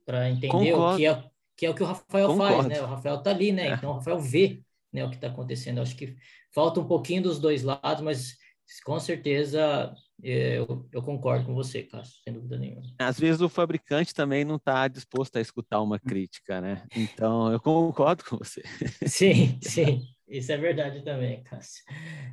para 0.05 0.29
entender 0.29 0.71
Concordo. 0.71 0.93
o 0.93 0.97
que 0.97 1.05
é, 1.05 1.23
que 1.55 1.65
é 1.65 1.69
o 1.69 1.73
que 1.73 1.83
o 1.83 1.85
Rafael 1.85 2.27
Concordo. 2.27 2.55
faz, 2.55 2.67
né? 2.67 2.81
O 2.81 2.85
Rafael 2.85 3.15
está 3.15 3.29
ali, 3.29 3.51
né? 3.51 3.67
É. 3.69 3.73
Então 3.73 3.91
o 3.91 3.93
Rafael 3.93 4.19
vê 4.19 4.61
né, 4.91 5.05
o 5.05 5.09
que 5.09 5.15
está 5.15 5.27
acontecendo. 5.27 5.77
Eu 5.77 5.83
acho 5.83 5.95
que 5.95 6.15
falta 6.53 6.79
um 6.79 6.87
pouquinho 6.87 7.23
dos 7.23 7.39
dois 7.39 7.63
lados, 7.63 8.03
mas 8.03 8.35
com 8.83 8.99
certeza 8.99 9.93
eu, 10.23 10.87
eu, 10.91 11.01
concordo 11.01 11.45
com 11.45 11.53
você, 11.53 11.83
Cássio, 11.83 12.21
sem 12.23 12.33
dúvida 12.33 12.57
nenhuma. 12.57 12.83
Às 12.99 13.19
vezes 13.19 13.41
o 13.41 13.49
fabricante 13.49 14.13
também 14.13 14.45
não 14.45 14.57
está 14.57 14.87
disposto 14.87 15.35
a 15.37 15.41
escutar 15.41 15.81
uma 15.81 15.99
crítica, 15.99 16.61
né? 16.61 16.85
Então, 16.95 17.51
eu 17.51 17.59
concordo 17.59 18.23
com 18.23 18.37
você. 18.37 18.61
Sim, 19.07 19.59
sim, 19.61 20.03
isso 20.27 20.51
é 20.51 20.57
verdade 20.57 21.03
também, 21.03 21.43
Cássio. 21.43 21.83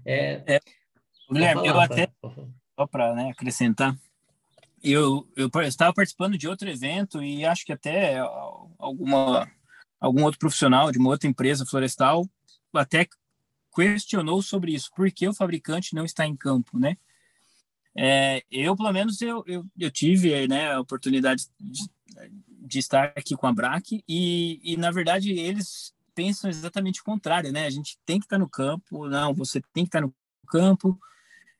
É, 0.04 0.42
é, 0.46 0.60
Guilherme, 1.30 1.66
eu 1.66 1.80
até, 1.80 2.08
só 2.78 2.86
para 2.86 3.14
né, 3.14 3.30
acrescentar, 3.30 3.96
eu, 4.82 5.26
eu 5.36 5.50
estava 5.62 5.92
participando 5.92 6.38
de 6.38 6.46
outro 6.46 6.68
evento 6.68 7.22
e 7.22 7.44
acho 7.44 7.64
que 7.64 7.72
até 7.72 8.18
alguma, 8.78 9.50
algum 9.98 10.24
outro 10.24 10.38
profissional 10.38 10.92
de 10.92 10.98
uma 10.98 11.10
outra 11.10 11.28
empresa 11.28 11.66
florestal 11.66 12.28
até 12.74 13.06
questionou 13.74 14.42
sobre 14.42 14.72
isso, 14.72 14.90
por 14.94 15.10
que 15.10 15.26
o 15.26 15.34
fabricante 15.34 15.94
não 15.94 16.04
está 16.04 16.26
em 16.26 16.36
campo, 16.36 16.78
né? 16.78 16.96
É, 17.96 18.42
eu, 18.50 18.76
pelo 18.76 18.92
menos, 18.92 19.20
eu, 19.20 19.42
eu, 19.46 19.64
eu, 19.78 19.90
tive 19.90 20.46
né, 20.46 20.72
a 20.72 20.80
oportunidade 20.80 21.46
de, 21.58 21.88
de 22.48 22.78
estar 22.78 23.12
aqui 23.16 23.36
com 23.36 23.46
a 23.46 23.52
BRAC 23.52 24.02
e, 24.08 24.60
e, 24.62 24.76
na 24.76 24.90
verdade, 24.90 25.32
eles 25.32 25.92
pensam 26.14 26.50
exatamente 26.50 27.00
o 27.00 27.04
contrário, 27.04 27.52
né? 27.52 27.66
A 27.66 27.70
gente 27.70 27.98
tem 28.04 28.18
que 28.18 28.26
estar 28.26 28.38
no 28.38 28.48
campo, 28.48 29.08
não, 29.08 29.34
você 29.34 29.60
tem 29.72 29.84
que 29.84 29.88
estar 29.88 30.00
no 30.00 30.14
campo, 30.48 30.98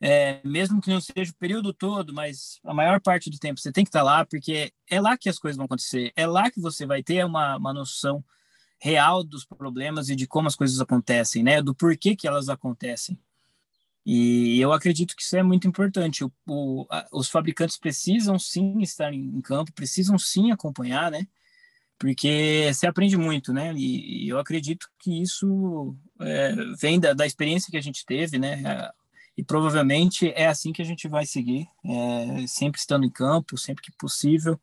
é, 0.01 0.41
mesmo 0.45 0.81
que 0.81 0.91
não 0.91 1.01
seja 1.01 1.33
o 1.33 1.37
período 1.37 1.73
todo, 1.73 2.13
mas 2.13 2.61
a 2.65 2.73
maior 2.73 3.01
parte 3.01 3.31
do 3.31 3.39
tempo 3.39 3.61
você 3.61 3.73
tem 3.73 3.85
que 3.85 3.89
estar 3.89 4.03
lá, 4.03 4.25
porque 4.25 4.73
é 4.89 5.01
lá 5.01 5.17
que 5.17 5.29
as 5.29 5.39
coisas 5.39 5.57
vão 5.57 5.67
acontecer, 5.67 6.13
é 6.15 6.27
lá 6.27 6.51
que 6.51 6.61
você 6.61 6.87
vai 6.87 7.03
ter 7.03 7.25
uma, 7.25 7.57
uma 7.57 7.73
noção 7.73 8.25
real 8.81 9.25
dos 9.25 9.45
problemas 9.45 10.09
e 10.09 10.15
de 10.15 10.27
como 10.27 10.47
as 10.47 10.55
coisas 10.55 10.81
acontecem, 10.81 11.43
né? 11.43 11.61
Do 11.61 11.75
porquê 11.75 12.15
que 12.15 12.29
elas 12.29 12.49
acontecem. 12.49 13.19
E 14.11 14.59
eu 14.59 14.73
acredito 14.73 15.15
que 15.15 15.23
isso 15.23 15.37
é 15.37 15.43
muito 15.43 15.69
importante. 15.69 16.25
O, 16.25 16.33
o, 16.47 16.87
a, 16.91 17.07
os 17.13 17.29
fabricantes 17.29 17.77
precisam 17.77 18.39
sim 18.39 18.81
estar 18.81 19.13
em, 19.13 19.21
em, 19.21 19.43
campo, 19.43 19.71
precisam 19.75 20.19
sim 20.19 20.51
acompanhar, 20.51 21.11
né? 21.11 21.29
Porque 21.99 22.73
se 22.73 22.87
aprende 22.87 23.19
muito, 23.19 23.53
né? 23.53 23.75
E, 23.75 24.25
e 24.25 24.29
eu 24.31 24.39
acredito 24.39 24.89
que 24.99 25.21
isso 25.21 25.95
é, 26.23 26.55
vem 26.81 26.99
da, 26.99 27.13
da, 27.13 27.27
experiência 27.27 27.71
que 27.71 27.77
a 27.77 27.83
gente 27.83 28.07
teve, 28.07 28.39
né? 28.39 28.91
E 29.37 29.45
provavelmente 29.45 30.33
é 30.35 30.47
assim 30.47 30.73
que 30.73 30.81
a 30.81 30.87
gente 30.87 31.07
vai 31.07 31.27
seguir, 31.27 31.69
é, 31.85 32.47
sempre 32.47 32.81
estando 32.81 33.05
em 33.05 33.11
campo, 33.11 33.59
sempre 33.59 33.83
que 33.83 33.93
possível, 33.99 34.59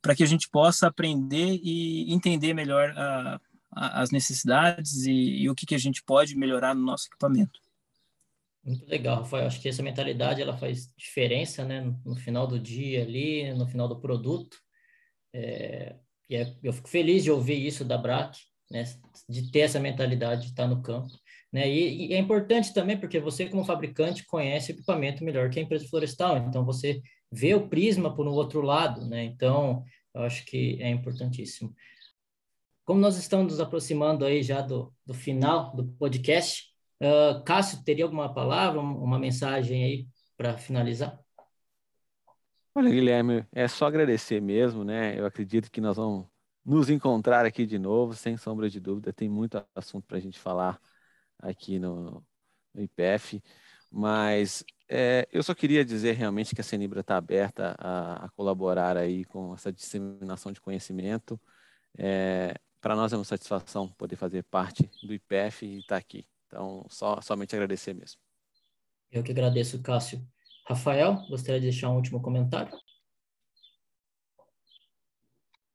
para 0.00 0.14
que 0.14 0.22
a 0.22 0.26
gente 0.26 0.48
possa 0.48 0.86
aprender 0.86 1.58
e 1.64 2.14
entender 2.14 2.54
melhor 2.54 2.90
a, 2.96 3.40
a, 3.72 4.02
as 4.02 4.12
necessidades 4.12 5.04
e, 5.04 5.42
e, 5.42 5.50
o 5.50 5.54
que, 5.54 5.66
que 5.66 5.74
a 5.74 5.78
gente 5.78 6.00
pode 6.04 6.36
melhorar 6.36 6.76
no 6.76 6.82
nosso 6.82 7.08
equipamento. 7.08 7.63
Muito 8.64 8.86
legal, 8.88 9.18
Rafael. 9.18 9.46
Acho 9.46 9.60
que 9.60 9.68
essa 9.68 9.82
mentalidade 9.82 10.40
ela 10.40 10.56
faz 10.56 10.90
diferença, 10.96 11.64
né? 11.64 11.94
No, 12.04 12.16
final 12.16 12.46
do 12.46 12.58
dia 12.58 13.02
ali, 13.02 13.52
no 13.52 13.66
final 13.66 13.86
do 13.86 14.00
produto. 14.00 14.56
É, 15.34 15.96
e 16.30 16.36
é, 16.36 16.56
eu 16.62 16.72
fico 16.72 16.88
feliz 16.88 17.22
de 17.22 17.30
ouvir 17.30 17.64
isso 17.64 17.84
da 17.84 17.98
BRAC, 17.98 18.38
né? 18.70 18.84
De 19.28 19.50
ter 19.50 19.60
essa 19.60 19.78
mentalidade 19.78 20.42
de 20.42 20.48
estar 20.48 20.66
no 20.66 20.80
campo. 20.80 21.10
Né? 21.52 21.68
E, 21.70 22.08
e, 22.08 22.14
é 22.14 22.18
importante 22.18 22.72
também 22.72 22.98
porque 22.98 23.20
você, 23.20 23.48
como 23.48 23.64
fabricante, 23.64 24.26
conhece 24.26 24.72
o 24.72 24.74
equipamento 24.74 25.22
melhor 25.22 25.50
que 25.50 25.60
a 25.60 25.62
empresa 25.62 25.86
florestal, 25.86 26.38
então 26.38 26.64
você 26.64 27.00
vê 27.30 27.54
o 27.54 27.68
prisma 27.68 28.14
por 28.14 28.26
um 28.26 28.32
outro 28.32 28.60
lado, 28.60 29.06
né? 29.06 29.24
Então, 29.24 29.84
eu 30.14 30.22
acho 30.22 30.44
que 30.46 30.78
é 30.80 30.88
importantíssimo. 30.88 31.74
Como 32.84 32.98
nós 33.00 33.16
estamos 33.16 33.52
nos 33.52 33.60
aproximando 33.60 34.24
aí 34.24 34.42
já 34.42 34.60
do, 34.60 34.92
do 35.06 35.14
final 35.14 35.74
do 35.76 35.86
podcast, 35.92 36.73
uh, 37.00 37.42
Cássio, 37.44 37.82
teria 37.84 38.04
alguma 38.04 38.32
palavra, 38.32 38.80
uma 38.80 39.18
mensagem 39.18 39.84
aí 39.84 40.08
para 40.36 40.56
finalizar? 40.56 41.18
Olha, 42.74 42.90
Guilherme, 42.90 43.46
é 43.52 43.68
só 43.68 43.86
agradecer 43.86 44.40
mesmo, 44.40 44.82
né? 44.82 45.18
Eu 45.18 45.24
acredito 45.26 45.70
que 45.70 45.80
nós 45.80 45.96
vamos 45.96 46.26
nos 46.64 46.90
encontrar 46.90 47.44
aqui 47.46 47.66
de 47.66 47.78
novo, 47.78 48.14
sem 48.14 48.36
sombra 48.36 48.68
de 48.68 48.80
dúvida. 48.80 49.12
Tem 49.12 49.28
muito 49.28 49.64
assunto 49.74 50.06
para 50.06 50.16
a 50.16 50.20
gente 50.20 50.40
falar 50.40 50.80
aqui 51.38 51.78
no, 51.78 52.24
no 52.74 52.82
IPF, 52.82 53.42
mas 53.90 54.64
é, 54.88 55.28
eu 55.32 55.42
só 55.42 55.54
queria 55.54 55.84
dizer 55.84 56.14
realmente 56.14 56.54
que 56.54 56.60
a 56.60 56.64
Senibra 56.64 57.00
está 57.00 57.16
aberta 57.16 57.76
a, 57.78 58.26
a, 58.26 58.28
colaborar 58.30 58.96
aí 58.96 59.24
com 59.26 59.54
essa 59.54 59.72
disseminação 59.72 60.52
de 60.52 60.60
conhecimento. 60.60 61.40
É, 61.96 62.54
Para 62.80 62.96
nós 62.96 63.12
é 63.12 63.16
uma 63.16 63.24
satisfação 63.24 63.88
poder 63.88 64.16
fazer 64.16 64.42
parte 64.44 64.90
do 65.02 65.14
IPF 65.14 65.64
e 65.64 65.78
estar 65.78 65.94
tá 65.94 65.96
aqui. 65.96 66.26
Então, 66.54 66.86
só, 66.88 67.20
somente 67.20 67.52
agradecer 67.56 67.92
mesmo. 67.92 68.20
Eu 69.10 69.24
que 69.24 69.32
agradeço, 69.32 69.82
Cássio. 69.82 70.24
Rafael, 70.68 71.16
gostaria 71.28 71.60
de 71.60 71.66
deixar 71.66 71.90
um 71.90 71.96
último 71.96 72.22
comentário? 72.22 72.72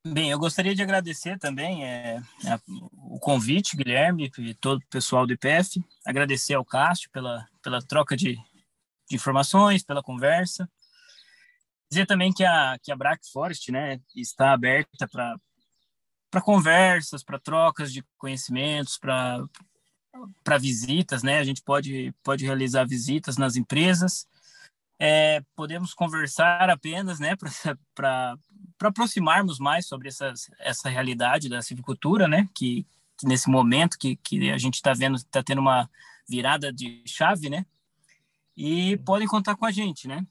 Bem, 0.08 0.32
eu 0.32 0.40
gostaria 0.40 0.74
de 0.74 0.82
agradecer 0.82 1.38
também 1.38 1.86
é, 1.86 2.22
o 2.94 3.20
convite, 3.20 3.76
Guilherme, 3.76 4.32
e 4.38 4.54
todo 4.54 4.80
o 4.80 4.88
pessoal 4.88 5.28
do 5.28 5.34
IPF. 5.34 5.84
Agradecer 6.06 6.54
ao 6.54 6.64
Cássio 6.64 7.12
pela, 7.12 7.46
pela 7.62 7.82
troca 7.82 8.16
de, 8.16 8.36
de 9.10 9.16
informações, 9.16 9.84
pela 9.84 10.02
conversa. 10.02 10.72
Dizer 11.92 12.06
também 12.06 12.32
que 12.32 12.46
a, 12.46 12.80
que 12.82 12.90
a 12.90 12.96
Brack 12.96 13.30
Forest 13.30 13.70
né, 13.70 14.00
está 14.16 14.54
aberta 14.54 15.10
para 15.10 16.42
conversas, 16.42 17.22
para 17.22 17.38
trocas 17.38 17.92
de 17.92 18.02
conhecimentos, 18.18 18.98
para 18.98 19.44
visitas. 20.60 21.24
Né? 21.24 21.40
A 21.40 21.44
gente 21.44 21.62
pode, 21.62 22.14
pode 22.24 22.46
realizar 22.46 22.86
visitas 22.86 23.38
nas 23.38 23.56
empresas. 23.56 24.28
É, 25.00 25.42
podemos 25.56 25.94
conversar 25.94 26.70
apenas 26.70 27.20
né, 27.20 27.36
para 27.96 28.38
para 28.80 28.88
aproximarmos 28.88 29.60
mais 29.60 29.86
sobre 29.86 30.08
essas, 30.08 30.50
essa 30.58 30.90
realidade 30.90 31.50
da 31.50 31.62
silvicultura, 31.62 32.30
né? 32.30 32.48
Que, 32.56 32.88
que 33.18 33.28
nesse 33.28 33.50
momento 33.50 33.98
que, 34.00 34.16
que 34.16 34.50
a 34.50 34.58
gente 34.58 34.76
está 34.76 34.94
vendo, 34.94 35.18
está 35.18 35.44
tendo 35.44 35.60
uma 35.60 35.90
virada 36.28 36.72
de 36.72 37.04
chave, 37.06 37.50
né? 37.50 37.66
E 38.56 38.98
podem 39.00 39.28
contar 39.28 39.58
com 39.58 39.66
a 39.66 39.72
gente, 39.72 40.08
né? 40.08 40.26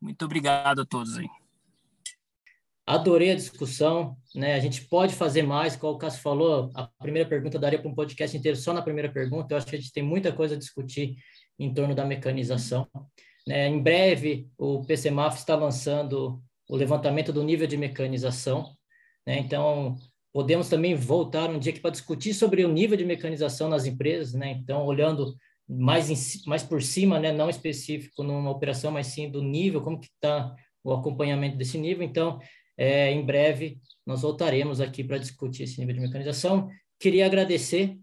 Muito 0.00 0.24
obrigado 0.24 0.80
a 0.80 0.86
todos 0.86 1.18
aí. 1.18 1.28
Adorei 2.86 3.30
a 3.30 3.36
discussão, 3.36 4.16
né? 4.34 4.54
A 4.54 4.60
gente 4.60 4.82
pode 4.88 5.14
fazer 5.14 5.42
mais, 5.42 5.76
como 5.76 5.92
o 5.94 5.98
Cássio 5.98 6.20
falou, 6.20 6.70
a 6.74 6.88
primeira 6.98 7.28
pergunta 7.28 7.58
daria 7.58 7.78
para 7.78 7.88
um 7.88 7.94
podcast 7.94 8.36
inteiro 8.36 8.56
só 8.56 8.72
na 8.72 8.82
primeira 8.82 9.10
pergunta. 9.10 9.54
Eu 9.54 9.58
acho 9.58 9.66
que 9.66 9.76
a 9.76 9.78
gente 9.78 9.92
tem 9.92 10.02
muita 10.02 10.32
coisa 10.32 10.56
a 10.56 10.58
discutir 10.58 11.16
em 11.58 11.72
torno 11.72 11.94
da 11.94 12.04
mecanização. 12.04 12.88
Né? 13.46 13.68
Em 13.68 13.80
breve, 13.80 14.48
o 14.58 14.84
PCMAF 14.84 15.38
está 15.38 15.54
lançando 15.54 16.42
o 16.68 16.76
levantamento 16.76 17.32
do 17.32 17.44
nível 17.44 17.68
de 17.68 17.76
mecanização. 17.76 18.74
Né? 19.24 19.38
Então, 19.38 19.96
podemos 20.32 20.68
também 20.68 20.94
voltar 20.94 21.50
um 21.50 21.58
dia 21.58 21.70
aqui 21.70 21.80
para 21.80 21.90
discutir 21.90 22.34
sobre 22.34 22.64
o 22.64 22.72
nível 22.72 22.96
de 22.96 23.04
mecanização 23.04 23.68
nas 23.68 23.86
empresas, 23.86 24.32
né? 24.32 24.50
Então, 24.52 24.84
olhando 24.86 25.36
mais, 25.68 26.10
em, 26.10 26.48
mais 26.48 26.62
por 26.62 26.82
cima, 26.82 27.20
né? 27.20 27.30
Não 27.30 27.50
específico 27.50 28.22
numa 28.22 28.50
operação, 28.50 28.90
mas 28.90 29.08
sim 29.08 29.30
do 29.30 29.42
nível, 29.42 29.82
como 29.82 30.00
que 30.00 30.06
está 30.06 30.54
o 30.82 30.92
acompanhamento 30.92 31.56
desse 31.56 31.78
nível. 31.78 32.02
Então, 32.02 32.40
é, 32.76 33.10
em 33.10 33.24
breve, 33.24 33.80
nós 34.06 34.22
voltaremos 34.22 34.80
aqui 34.80 35.04
para 35.04 35.18
discutir 35.18 35.64
esse 35.64 35.78
nível 35.78 35.94
de 35.94 36.00
mecanização. 36.00 36.68
Queria 36.98 37.26
agradecer 37.26 37.98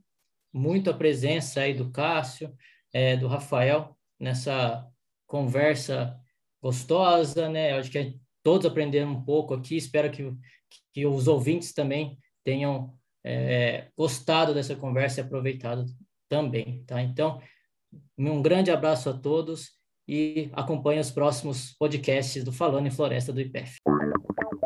muito 0.53 0.89
a 0.89 0.93
presença 0.93 1.61
aí 1.61 1.73
do 1.73 1.91
Cássio, 1.91 2.53
é, 2.93 3.15
do 3.15 3.27
Rafael, 3.27 3.97
nessa 4.19 4.85
conversa 5.27 6.17
gostosa, 6.61 7.49
né? 7.49 7.73
Acho 7.73 7.91
que 7.91 8.19
todos 8.43 8.65
aprenderam 8.65 9.11
um 9.11 9.23
pouco 9.23 9.53
aqui. 9.53 9.77
Espero 9.77 10.11
que, 10.11 10.33
que 10.93 11.05
os 11.05 11.27
ouvintes 11.27 11.73
também 11.73 12.17
tenham 12.43 12.93
é, 13.23 13.87
gostado 13.97 14.53
dessa 14.53 14.75
conversa 14.75 15.21
e 15.21 15.23
aproveitado 15.23 15.85
também, 16.27 16.83
tá? 16.85 17.01
Então, 17.01 17.41
um 18.17 18.41
grande 18.41 18.71
abraço 18.71 19.09
a 19.09 19.13
todos 19.13 19.71
e 20.07 20.49
acompanhe 20.53 20.99
os 20.99 21.11
próximos 21.11 21.75
podcasts 21.77 22.43
do 22.43 22.51
Falando 22.51 22.87
em 22.87 22.91
Floresta 22.91 23.31
do 23.31 23.41
IPEF. 23.41 23.77